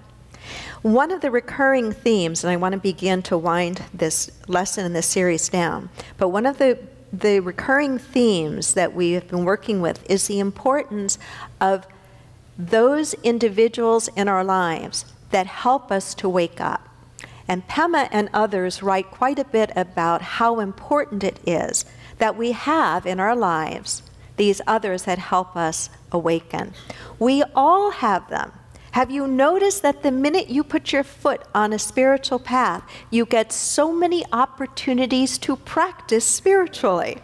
One 0.82 1.12
of 1.12 1.22
the 1.22 1.32
recurring 1.32 1.94
themes, 1.94 2.44
and 2.44 2.52
I 2.52 2.58
want 2.58 2.74
to 2.74 2.80
begin 2.80 3.22
to 3.24 3.38
wind 3.38 3.84
this 3.94 4.30
lesson 4.48 4.86
in 4.86 4.92
this 4.92 5.08
series 5.08 5.48
down, 5.48 5.90
but 6.18 6.30
one 6.30 6.46
of 6.46 6.58
the, 6.58 6.78
the 7.12 7.40
recurring 7.40 7.98
themes 7.98 8.74
that 8.74 8.94
we 8.94 9.12
have 9.12 9.28
been 9.28 9.46
working 9.46 9.82
with 9.82 10.10
is 10.10 10.28
the 10.28 10.40
importance 10.40 11.18
of 11.62 11.88
those 12.58 13.14
individuals 13.16 14.10
in 14.10 14.28
our 14.28 14.44
lives 14.44 15.06
that 15.32 15.48
help 15.48 15.92
us 15.92 16.14
to 16.16 16.28
wake 16.28 16.60
up. 16.60 16.88
And 17.48 17.68
Pema 17.68 18.10
and 18.12 18.30
others 18.34 18.84
write 18.84 19.10
quite 19.10 19.40
a 19.40 19.46
bit 19.46 19.72
about 19.76 20.22
how 20.22 20.60
important 20.60 21.24
it 21.24 21.40
is 21.46 21.86
that 22.18 22.36
we 22.36 22.52
have 22.52 23.06
in 23.06 23.20
our 23.20 23.36
lives 23.36 24.04
these 24.36 24.62
others 24.68 25.04
that 25.04 25.18
help 25.18 25.56
us 25.56 25.90
awaken. 26.12 26.74
We 27.20 27.44
all 27.56 27.92
have 27.92 28.30
them. 28.30 28.52
Have 28.98 29.12
you 29.12 29.28
noticed 29.28 29.84
that 29.84 30.02
the 30.02 30.10
minute 30.10 30.50
you 30.50 30.64
put 30.64 30.92
your 30.92 31.04
foot 31.04 31.44
on 31.54 31.72
a 31.72 31.78
spiritual 31.78 32.40
path, 32.40 32.82
you 33.12 33.28
get 33.28 33.54
so 33.54 33.94
many 33.94 34.26
opportunities 34.34 35.38
to 35.38 35.56
practice 35.56 36.26
spiritually? 36.26 37.20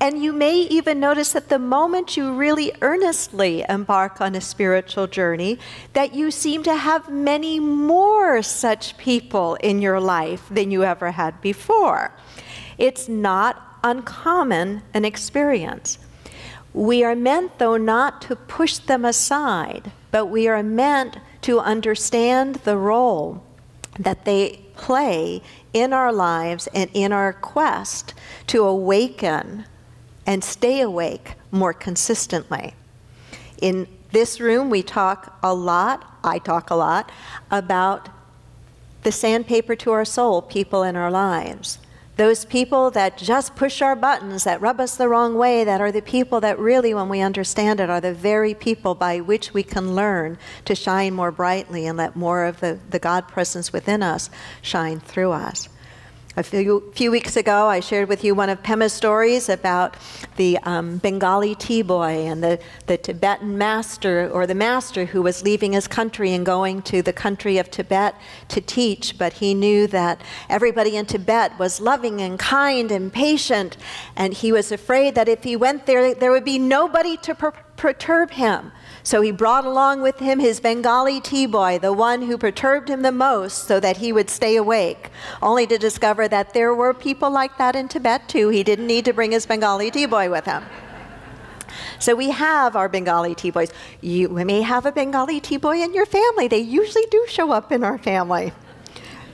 And 0.00 0.20
you 0.20 0.32
may 0.32 0.56
even 0.62 0.98
notice 0.98 1.34
that 1.34 1.50
the 1.50 1.60
moment 1.60 2.16
you 2.16 2.34
really 2.34 2.72
earnestly 2.82 3.64
embark 3.68 4.20
on 4.20 4.34
a 4.34 4.40
spiritual 4.40 5.06
journey, 5.06 5.60
that 5.92 6.16
you 6.16 6.32
seem 6.32 6.64
to 6.64 6.74
have 6.74 7.08
many 7.12 7.60
more 7.60 8.42
such 8.42 8.98
people 8.98 9.54
in 9.62 9.80
your 9.80 10.00
life 10.00 10.42
than 10.50 10.72
you 10.72 10.82
ever 10.82 11.12
had 11.12 11.40
before. 11.40 12.12
It's 12.76 13.08
not 13.08 13.78
uncommon 13.84 14.82
an 14.94 15.04
experience. 15.04 15.98
We 16.76 17.02
are 17.04 17.16
meant, 17.16 17.58
though, 17.58 17.78
not 17.78 18.20
to 18.22 18.36
push 18.36 18.76
them 18.76 19.06
aside, 19.06 19.92
but 20.10 20.26
we 20.26 20.46
are 20.46 20.62
meant 20.62 21.16
to 21.40 21.58
understand 21.58 22.56
the 22.56 22.76
role 22.76 23.42
that 23.98 24.26
they 24.26 24.60
play 24.76 25.40
in 25.72 25.94
our 25.94 26.12
lives 26.12 26.68
and 26.74 26.90
in 26.92 27.12
our 27.12 27.32
quest 27.32 28.12
to 28.48 28.62
awaken 28.62 29.64
and 30.26 30.44
stay 30.44 30.82
awake 30.82 31.32
more 31.50 31.72
consistently. 31.72 32.74
In 33.62 33.88
this 34.12 34.38
room, 34.38 34.68
we 34.68 34.82
talk 34.82 35.38
a 35.42 35.54
lot, 35.54 36.18
I 36.22 36.38
talk 36.38 36.68
a 36.68 36.74
lot, 36.74 37.10
about 37.50 38.10
the 39.02 39.12
sandpaper 39.12 39.76
to 39.76 39.92
our 39.92 40.04
soul 40.04 40.42
people 40.42 40.82
in 40.82 40.94
our 40.94 41.10
lives. 41.10 41.78
Those 42.16 42.46
people 42.46 42.90
that 42.92 43.18
just 43.18 43.54
push 43.56 43.82
our 43.82 43.94
buttons, 43.94 44.44
that 44.44 44.62
rub 44.62 44.80
us 44.80 44.96
the 44.96 45.08
wrong 45.08 45.36
way, 45.36 45.64
that 45.64 45.82
are 45.82 45.92
the 45.92 46.00
people 46.00 46.40
that 46.40 46.58
really, 46.58 46.94
when 46.94 47.10
we 47.10 47.20
understand 47.20 47.78
it, 47.78 47.90
are 47.90 48.00
the 48.00 48.14
very 48.14 48.54
people 48.54 48.94
by 48.94 49.20
which 49.20 49.52
we 49.52 49.62
can 49.62 49.94
learn 49.94 50.38
to 50.64 50.74
shine 50.74 51.12
more 51.12 51.30
brightly 51.30 51.86
and 51.86 51.98
let 51.98 52.16
more 52.16 52.46
of 52.46 52.60
the, 52.60 52.78
the 52.88 52.98
God 52.98 53.28
presence 53.28 53.70
within 53.70 54.02
us 54.02 54.30
shine 54.62 54.98
through 54.98 55.32
us. 55.32 55.68
A 56.38 56.42
few, 56.42 56.92
few 56.94 57.10
weeks 57.10 57.34
ago, 57.34 57.66
I 57.66 57.80
shared 57.80 58.10
with 58.10 58.22
you 58.22 58.34
one 58.34 58.50
of 58.50 58.62
Pema's 58.62 58.92
stories 58.92 59.48
about 59.48 59.96
the 60.36 60.58
um, 60.64 60.98
Bengali 60.98 61.54
tea 61.54 61.80
boy 61.80 62.26
and 62.26 62.44
the, 62.44 62.58
the 62.84 62.98
Tibetan 62.98 63.56
master, 63.56 64.28
or 64.28 64.46
the 64.46 64.54
master 64.54 65.06
who 65.06 65.22
was 65.22 65.42
leaving 65.42 65.72
his 65.72 65.88
country 65.88 66.34
and 66.34 66.44
going 66.44 66.82
to 66.82 67.00
the 67.00 67.14
country 67.14 67.56
of 67.56 67.70
Tibet 67.70 68.16
to 68.48 68.60
teach, 68.60 69.16
but 69.16 69.32
he 69.32 69.54
knew 69.54 69.86
that 69.86 70.20
everybody 70.50 70.98
in 70.98 71.06
Tibet 71.06 71.58
was 71.58 71.80
loving 71.80 72.20
and 72.20 72.38
kind 72.38 72.92
and 72.92 73.10
patient, 73.10 73.78
and 74.14 74.34
he 74.34 74.52
was 74.52 74.70
afraid 74.70 75.14
that 75.14 75.30
if 75.30 75.42
he 75.42 75.56
went 75.56 75.86
there, 75.86 76.12
there 76.12 76.32
would 76.32 76.44
be 76.44 76.58
nobody 76.58 77.16
to 77.16 77.34
per- 77.34 77.52
perturb 77.78 78.32
him. 78.32 78.72
So 79.06 79.20
he 79.20 79.30
brought 79.30 79.64
along 79.64 80.02
with 80.02 80.18
him 80.18 80.40
his 80.40 80.58
Bengali 80.58 81.20
tea 81.20 81.46
boy, 81.46 81.78
the 81.78 81.92
one 81.92 82.22
who 82.22 82.36
perturbed 82.36 82.90
him 82.90 83.02
the 83.02 83.12
most, 83.12 83.68
so 83.68 83.78
that 83.78 83.98
he 83.98 84.12
would 84.12 84.28
stay 84.28 84.56
awake, 84.56 85.10
only 85.40 85.64
to 85.68 85.78
discover 85.78 86.26
that 86.26 86.54
there 86.54 86.74
were 86.74 86.92
people 86.92 87.30
like 87.30 87.56
that 87.56 87.76
in 87.76 87.86
Tibet 87.86 88.28
too. 88.28 88.48
He 88.48 88.64
didn't 88.64 88.88
need 88.88 89.04
to 89.04 89.12
bring 89.12 89.30
his 89.30 89.46
Bengali 89.46 89.92
tea 89.92 90.06
boy 90.06 90.28
with 90.28 90.44
him. 90.44 90.64
So 92.00 92.16
we 92.16 92.30
have 92.30 92.74
our 92.74 92.88
Bengali 92.88 93.36
tea 93.36 93.52
boys. 93.52 93.72
You 94.00 94.28
may 94.28 94.62
have 94.62 94.86
a 94.86 94.90
Bengali 94.90 95.38
tea 95.38 95.58
boy 95.58 95.80
in 95.80 95.94
your 95.94 96.06
family. 96.06 96.48
They 96.48 96.58
usually 96.58 97.06
do 97.08 97.24
show 97.28 97.52
up 97.52 97.70
in 97.70 97.84
our 97.84 97.98
family 97.98 98.52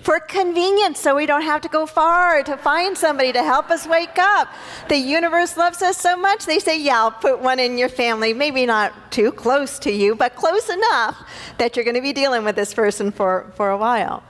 for 0.03 0.19
convenience 0.19 0.99
so 1.01 1.15
we 1.15 1.27
don't 1.27 1.43
have 1.43 1.61
to 1.63 1.69
go 1.69 1.87
far 1.87 2.43
to 2.43 2.57
find 2.57 2.99
somebody 2.99 3.33
to 3.33 3.43
help 3.43 3.71
us 3.71 3.87
wake 3.87 4.19
up. 4.19 4.49
The 4.89 4.97
universe 4.97 5.57
loves 5.57 5.81
us 5.81 5.97
so 5.97 6.17
much, 6.17 6.45
they 6.45 6.59
say, 6.59 6.81
Yeah, 6.81 6.99
I'll 6.99 7.13
put 7.13 7.41
one 7.41 7.59
in 7.59 7.79
your 7.79 7.89
family. 7.89 8.33
Maybe 8.33 8.67
not 8.67 9.13
too 9.13 9.33
close 9.33 9.79
to 9.81 9.93
you, 9.93 10.15
but 10.15 10.35
close 10.35 10.69
enough 10.69 11.29
that 11.59 11.77
you're 11.77 11.85
going 11.85 11.97
to 11.97 12.03
be 12.03 12.13
dealing 12.13 12.45
with 12.45 12.57
this 12.57 12.75
person 12.75 13.13
for, 13.13 13.53
for 13.55 13.71
a 13.71 13.79
while. 13.79 14.23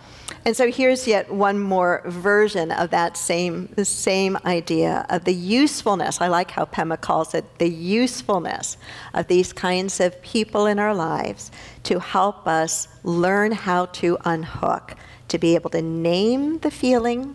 And 0.45 0.57
so 0.57 0.71
here's 0.71 1.07
yet 1.07 1.33
one 1.33 1.59
more 1.59 2.03
version 2.07 2.73
of 2.73 2.91
that 2.91 3.17
same, 3.17 3.69
the 3.77 3.85
same 3.85 4.37
idea 4.45 5.07
of 5.09 5.25
the 5.25 5.35
usefulness. 5.35 6.21
I 6.21 6.27
like 6.29 6.51
how 6.51 6.65
Pema 6.65 7.01
calls 7.01 7.33
it 7.35 7.45
the 7.59 7.69
usefulness 7.69 8.77
of 9.15 9.29
these 9.29 9.53
kinds 9.53 10.01
of 10.01 10.21
people 10.21 10.67
in 10.67 10.81
our 10.81 10.95
lives 10.95 11.53
to 11.85 12.01
help 12.01 12.49
us 12.49 12.89
learn 13.05 13.53
how 13.53 13.87
to 13.87 14.19
unhook 14.25 14.97
to 15.33 15.39
be 15.39 15.55
able 15.55 15.71
to 15.71 15.81
name 15.81 16.59
the 16.59 16.71
feeling, 16.71 17.35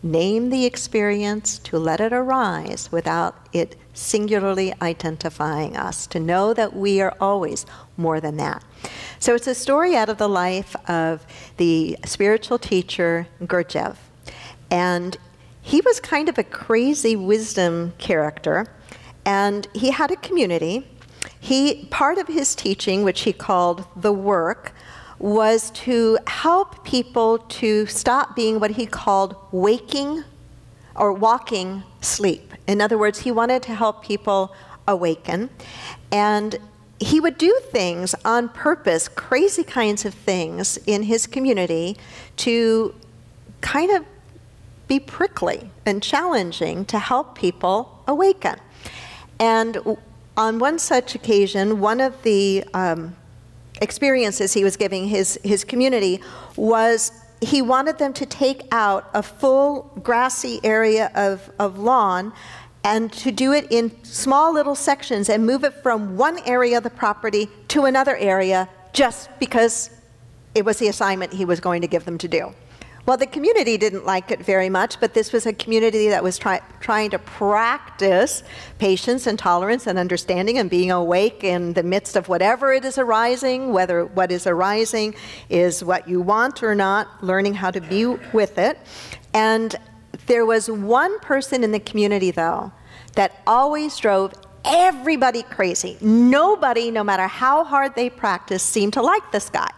name 0.00 0.50
the 0.50 0.64
experience, 0.64 1.58
to 1.58 1.76
let 1.76 2.00
it 2.00 2.12
arise 2.12 2.88
without 2.92 3.34
it 3.52 3.74
singularly 3.92 4.72
identifying 4.80 5.76
us, 5.76 6.06
to 6.06 6.20
know 6.20 6.54
that 6.54 6.72
we 6.76 7.00
are 7.00 7.16
always 7.20 7.66
more 7.96 8.20
than 8.20 8.36
that. 8.36 8.62
So 9.18 9.34
it's 9.34 9.48
a 9.48 9.56
story 9.56 9.96
out 9.96 10.08
of 10.08 10.18
the 10.18 10.28
life 10.28 10.76
of 10.88 11.26
the 11.56 11.98
spiritual 12.04 12.58
teacher 12.58 13.26
Gurdjieff. 13.42 13.96
And 14.70 15.16
he 15.60 15.80
was 15.80 15.98
kind 15.98 16.28
of 16.28 16.38
a 16.38 16.44
crazy 16.44 17.16
wisdom 17.16 17.92
character, 17.98 18.68
and 19.24 19.66
he 19.74 19.90
had 19.90 20.12
a 20.12 20.16
community. 20.16 20.86
He 21.40 21.86
part 21.90 22.18
of 22.18 22.28
his 22.28 22.54
teaching, 22.54 23.02
which 23.02 23.22
he 23.22 23.32
called 23.32 23.84
the 23.96 24.12
work, 24.12 24.72
was 25.22 25.70
to 25.70 26.18
help 26.26 26.84
people 26.84 27.38
to 27.38 27.86
stop 27.86 28.34
being 28.34 28.58
what 28.58 28.72
he 28.72 28.84
called 28.84 29.36
waking 29.52 30.24
or 30.96 31.12
walking 31.12 31.84
sleep. 32.00 32.52
In 32.66 32.80
other 32.80 32.98
words, 32.98 33.20
he 33.20 33.30
wanted 33.30 33.62
to 33.62 33.74
help 33.74 34.04
people 34.04 34.52
awaken. 34.88 35.48
And 36.10 36.58
he 36.98 37.20
would 37.20 37.38
do 37.38 37.56
things 37.70 38.14
on 38.24 38.48
purpose, 38.48 39.08
crazy 39.08 39.62
kinds 39.62 40.04
of 40.04 40.12
things 40.12 40.76
in 40.86 41.04
his 41.04 41.26
community 41.28 41.96
to 42.38 42.92
kind 43.60 43.92
of 43.92 44.04
be 44.88 44.98
prickly 44.98 45.70
and 45.86 46.02
challenging 46.02 46.84
to 46.86 46.98
help 46.98 47.36
people 47.36 48.02
awaken. 48.08 48.56
And 49.38 49.78
on 50.36 50.58
one 50.58 50.78
such 50.80 51.14
occasion, 51.14 51.80
one 51.80 52.00
of 52.00 52.22
the 52.22 52.64
um, 52.74 53.16
experiences 53.82 54.54
he 54.54 54.64
was 54.64 54.76
giving 54.76 55.08
his, 55.08 55.38
his 55.44 55.64
community 55.64 56.22
was 56.56 57.12
he 57.40 57.60
wanted 57.60 57.98
them 57.98 58.12
to 58.12 58.24
take 58.24 58.62
out 58.70 59.10
a 59.12 59.22
full 59.22 59.90
grassy 60.02 60.60
area 60.62 61.10
of, 61.14 61.50
of 61.58 61.78
lawn 61.78 62.32
and 62.84 63.12
to 63.12 63.32
do 63.32 63.52
it 63.52 63.66
in 63.70 63.92
small 64.04 64.52
little 64.52 64.74
sections 64.76 65.28
and 65.28 65.44
move 65.44 65.64
it 65.64 65.74
from 65.82 66.16
one 66.16 66.38
area 66.46 66.78
of 66.78 66.84
the 66.84 66.90
property 66.90 67.48
to 67.68 67.84
another 67.84 68.16
area 68.16 68.68
just 68.92 69.28
because 69.40 69.90
it 70.54 70.64
was 70.64 70.78
the 70.78 70.88
assignment 70.88 71.32
he 71.32 71.44
was 71.44 71.60
going 71.60 71.80
to 71.82 71.88
give 71.88 72.04
them 72.04 72.18
to 72.18 72.28
do. 72.28 72.54
Well, 73.04 73.16
the 73.16 73.26
community 73.26 73.76
didn't 73.76 74.06
like 74.06 74.30
it 74.30 74.44
very 74.44 74.68
much, 74.68 75.00
but 75.00 75.12
this 75.12 75.32
was 75.32 75.44
a 75.44 75.52
community 75.52 76.08
that 76.10 76.22
was 76.22 76.38
try, 76.38 76.60
trying 76.78 77.10
to 77.10 77.18
practice 77.18 78.44
patience 78.78 79.26
and 79.26 79.36
tolerance 79.36 79.88
and 79.88 79.98
understanding 79.98 80.58
and 80.58 80.70
being 80.70 80.92
awake 80.92 81.42
in 81.42 81.72
the 81.72 81.82
midst 81.82 82.14
of 82.14 82.28
whatever 82.28 82.72
it 82.72 82.84
is 82.84 82.98
arising, 82.98 83.72
whether 83.72 84.04
what 84.04 84.30
is 84.30 84.46
arising 84.46 85.16
is 85.50 85.82
what 85.82 86.08
you 86.08 86.20
want 86.20 86.62
or 86.62 86.76
not, 86.76 87.24
learning 87.24 87.54
how 87.54 87.72
to 87.72 87.80
be 87.80 88.06
with 88.32 88.56
it. 88.56 88.78
And 89.34 89.74
there 90.26 90.46
was 90.46 90.70
one 90.70 91.18
person 91.18 91.64
in 91.64 91.72
the 91.72 91.80
community, 91.80 92.30
though, 92.30 92.70
that 93.16 93.42
always 93.48 93.96
drove 93.96 94.32
everybody 94.64 95.42
crazy. 95.42 95.98
Nobody, 96.00 96.92
no 96.92 97.02
matter 97.02 97.26
how 97.26 97.64
hard 97.64 97.96
they 97.96 98.10
practiced, 98.10 98.66
seemed 98.66 98.92
to 98.92 99.02
like 99.02 99.32
this 99.32 99.50
guy. 99.50 99.70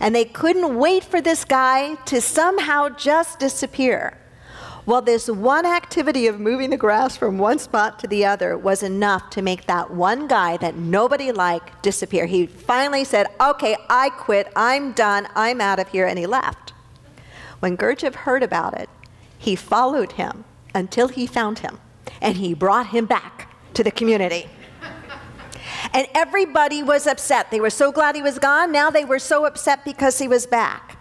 And 0.00 0.14
they 0.14 0.24
couldn't 0.24 0.76
wait 0.76 1.04
for 1.04 1.20
this 1.20 1.44
guy 1.44 1.96
to 2.06 2.20
somehow 2.20 2.88
just 2.88 3.38
disappear. 3.38 4.16
Well, 4.86 5.02
this 5.02 5.28
one 5.28 5.66
activity 5.66 6.26
of 6.28 6.40
moving 6.40 6.70
the 6.70 6.78
grass 6.78 7.14
from 7.14 7.36
one 7.36 7.58
spot 7.58 7.98
to 7.98 8.06
the 8.06 8.24
other 8.24 8.56
was 8.56 8.82
enough 8.82 9.28
to 9.30 9.42
make 9.42 9.66
that 9.66 9.90
one 9.90 10.26
guy 10.28 10.56
that 10.56 10.76
nobody 10.76 11.30
liked 11.30 11.82
disappear. 11.82 12.24
He 12.24 12.46
finally 12.46 13.04
said, 13.04 13.26
Okay, 13.38 13.76
I 13.90 14.08
quit. 14.08 14.50
I'm 14.56 14.92
done. 14.92 15.28
I'm 15.36 15.60
out 15.60 15.78
of 15.78 15.88
here. 15.88 16.06
And 16.06 16.18
he 16.18 16.26
left. 16.26 16.72
When 17.60 17.76
Gurdjieff 17.76 18.14
heard 18.14 18.42
about 18.42 18.80
it, 18.80 18.88
he 19.36 19.56
followed 19.56 20.12
him 20.12 20.44
until 20.74 21.08
he 21.08 21.26
found 21.26 21.58
him 21.58 21.80
and 22.20 22.36
he 22.36 22.54
brought 22.54 22.88
him 22.88 23.04
back 23.04 23.54
to 23.74 23.84
the 23.84 23.90
community. 23.90 24.48
And 25.92 26.06
everybody 26.14 26.82
was 26.82 27.06
upset. 27.06 27.50
They 27.50 27.60
were 27.60 27.70
so 27.70 27.92
glad 27.92 28.14
he 28.14 28.22
was 28.22 28.38
gone. 28.38 28.72
Now 28.72 28.90
they 28.90 29.04
were 29.04 29.18
so 29.18 29.46
upset 29.46 29.84
because 29.84 30.18
he 30.18 30.28
was 30.28 30.46
back. 30.46 30.96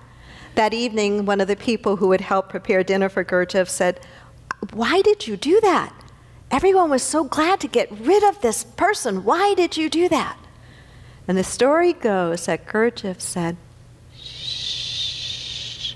That 0.56 0.74
evening, 0.74 1.26
one 1.26 1.42
of 1.42 1.48
the 1.48 1.56
people 1.56 1.98
who 1.98 2.12
had 2.12 2.22
helped 2.22 2.50
prepare 2.50 2.84
dinner 2.84 3.10
for 3.10 3.24
Gurdjieff 3.24 3.70
said, 3.70 4.00
Why 4.74 5.02
did 5.02 5.28
you 5.28 5.38
do 5.38 5.62
that? 5.62 5.94
Everyone 6.50 6.90
was 6.90 7.04
so 7.04 7.26
glad 7.26 7.60
to 7.60 7.68
get 7.68 7.92
rid 7.92 8.24
of 8.24 8.42
this 8.42 8.64
person. 8.64 9.24
Why 9.24 9.54
did 9.54 9.78
you 9.78 9.90
do 9.90 10.10
that? 10.10 10.38
And 11.28 11.38
the 11.38 11.44
story 11.44 11.94
goes 11.94 12.46
that 12.46 12.66
Gurdjieff 12.66 13.20
said, 13.20 13.58
Shh, 14.16 15.96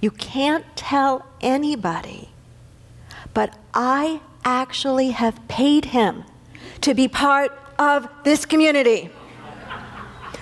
you 0.00 0.10
can't 0.10 0.64
tell 0.76 1.24
anybody, 1.40 2.30
but 3.32 3.56
I 3.72 4.20
actually 4.44 5.10
have 5.10 5.46
paid 5.46 5.86
him 5.86 6.24
to 6.80 6.92
be 6.94 7.06
part 7.06 7.52
of 7.78 8.08
this 8.24 8.44
community, 8.44 9.10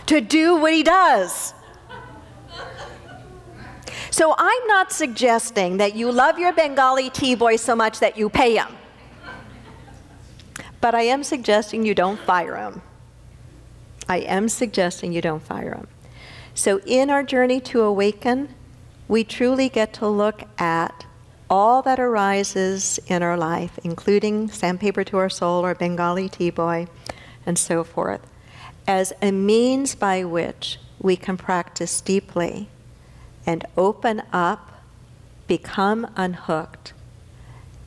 to 0.06 0.20
do 0.20 0.56
what 0.56 0.72
he 0.72 0.82
does. 0.82 1.52
So 4.10 4.34
I'm 4.38 4.66
not 4.66 4.92
suggesting 4.92 5.76
that 5.76 5.94
you 5.94 6.10
love 6.10 6.38
your 6.38 6.52
Bengali 6.52 7.10
tea 7.10 7.34
boy 7.34 7.56
so 7.56 7.76
much 7.76 8.00
that 8.00 8.16
you 8.16 8.30
pay 8.30 8.56
him. 8.56 8.68
But 10.80 10.94
I 10.94 11.02
am 11.02 11.22
suggesting 11.22 11.84
you 11.84 11.94
don't 11.94 12.18
fire 12.20 12.56
him. 12.56 12.80
I 14.08 14.18
am 14.18 14.48
suggesting 14.48 15.12
you 15.12 15.20
don't 15.20 15.42
fire 15.42 15.74
him. 15.74 15.88
So 16.54 16.80
in 16.86 17.10
our 17.10 17.22
journey 17.22 17.60
to 17.60 17.82
awaken, 17.82 18.54
we 19.08 19.24
truly 19.24 19.68
get 19.68 19.92
to 19.94 20.08
look 20.08 20.44
at 20.58 21.04
all 21.50 21.82
that 21.82 22.00
arises 22.00 22.98
in 23.08 23.22
our 23.22 23.36
life, 23.36 23.78
including 23.84 24.48
Sandpaper 24.48 25.04
to 25.04 25.18
Our 25.18 25.28
Soul 25.28 25.64
or 25.64 25.74
Bengali 25.74 26.28
Tea 26.28 26.50
Boy, 26.50 26.86
and 27.46 27.58
so 27.58 27.84
forth, 27.84 28.20
as 28.86 29.12
a 29.22 29.32
means 29.32 29.94
by 29.94 30.24
which 30.24 30.78
we 31.00 31.16
can 31.16 31.36
practice 31.36 32.00
deeply 32.00 32.68
and 33.46 33.64
open 33.76 34.22
up, 34.32 34.82
become 35.46 36.06
unhooked, 36.16 36.92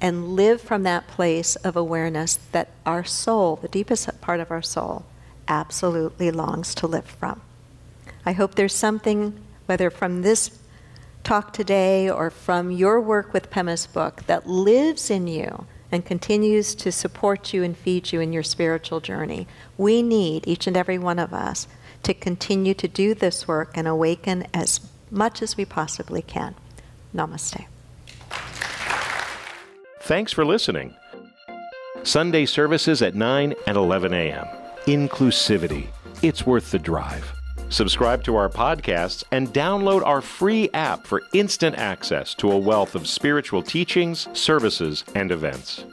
and 0.01 0.29
live 0.35 0.61
from 0.61 0.83
that 0.83 1.07
place 1.07 1.57
of 1.57 1.75
awareness 1.75 2.39
that 2.53 2.69
our 2.85 3.03
soul, 3.03 3.57
the 3.57 3.67
deepest 3.67 4.21
part 4.21 4.39
of 4.39 4.49
our 4.49 4.61
soul, 4.61 5.05
absolutely 5.47 6.31
longs 6.31 6.73
to 6.75 6.87
live 6.87 7.05
from. 7.05 7.41
I 8.25 8.31
hope 8.31 8.55
there's 8.55 8.75
something, 8.75 9.37
whether 9.65 9.89
from 9.89 10.21
this 10.21 10.57
talk 11.23 11.51
today 11.51 12.09
or 12.09 12.29
from 12.29 12.71
your 12.71 13.01
work 13.01 13.33
with 13.33 13.49
Pema's 13.49 13.87
book, 13.87 14.25
that 14.27 14.47
lives 14.47 15.09
in 15.09 15.27
you 15.27 15.65
and 15.91 16.05
continues 16.05 16.75
to 16.75 16.91
support 16.91 17.53
you 17.53 17.63
and 17.63 17.75
feed 17.75 18.11
you 18.11 18.19
in 18.19 18.33
your 18.33 18.43
spiritual 18.43 18.99
journey. 18.99 19.47
We 19.77 20.01
need, 20.01 20.47
each 20.47 20.67
and 20.67 20.77
every 20.77 20.97
one 20.97 21.19
of 21.19 21.33
us, 21.33 21.67
to 22.03 22.13
continue 22.13 22.73
to 22.75 22.87
do 22.87 23.13
this 23.13 23.47
work 23.47 23.71
and 23.75 23.87
awaken 23.87 24.47
as 24.53 24.79
much 25.11 25.41
as 25.41 25.57
we 25.57 25.65
possibly 25.65 26.21
can. 26.21 26.55
Namaste. 27.13 27.65
Thanks 30.01 30.31
for 30.31 30.45
listening. 30.45 30.95
Sunday 32.03 32.45
services 32.45 33.01
at 33.01 33.15
9 33.15 33.53
and 33.67 33.77
11 33.77 34.13
a.m. 34.13 34.45
Inclusivity. 34.85 35.87
It's 36.21 36.45
worth 36.45 36.71
the 36.71 36.79
drive. 36.79 37.38
Subscribe 37.69 38.23
to 38.23 38.35
our 38.35 38.49
podcasts 38.49 39.23
and 39.31 39.47
download 39.49 40.03
our 40.03 40.21
free 40.21 40.69
app 40.73 41.05
for 41.05 41.21
instant 41.33 41.77
access 41.77 42.33
to 42.35 42.51
a 42.51 42.57
wealth 42.57 42.95
of 42.95 43.07
spiritual 43.07 43.61
teachings, 43.61 44.27
services, 44.33 45.03
and 45.13 45.31
events. 45.31 45.85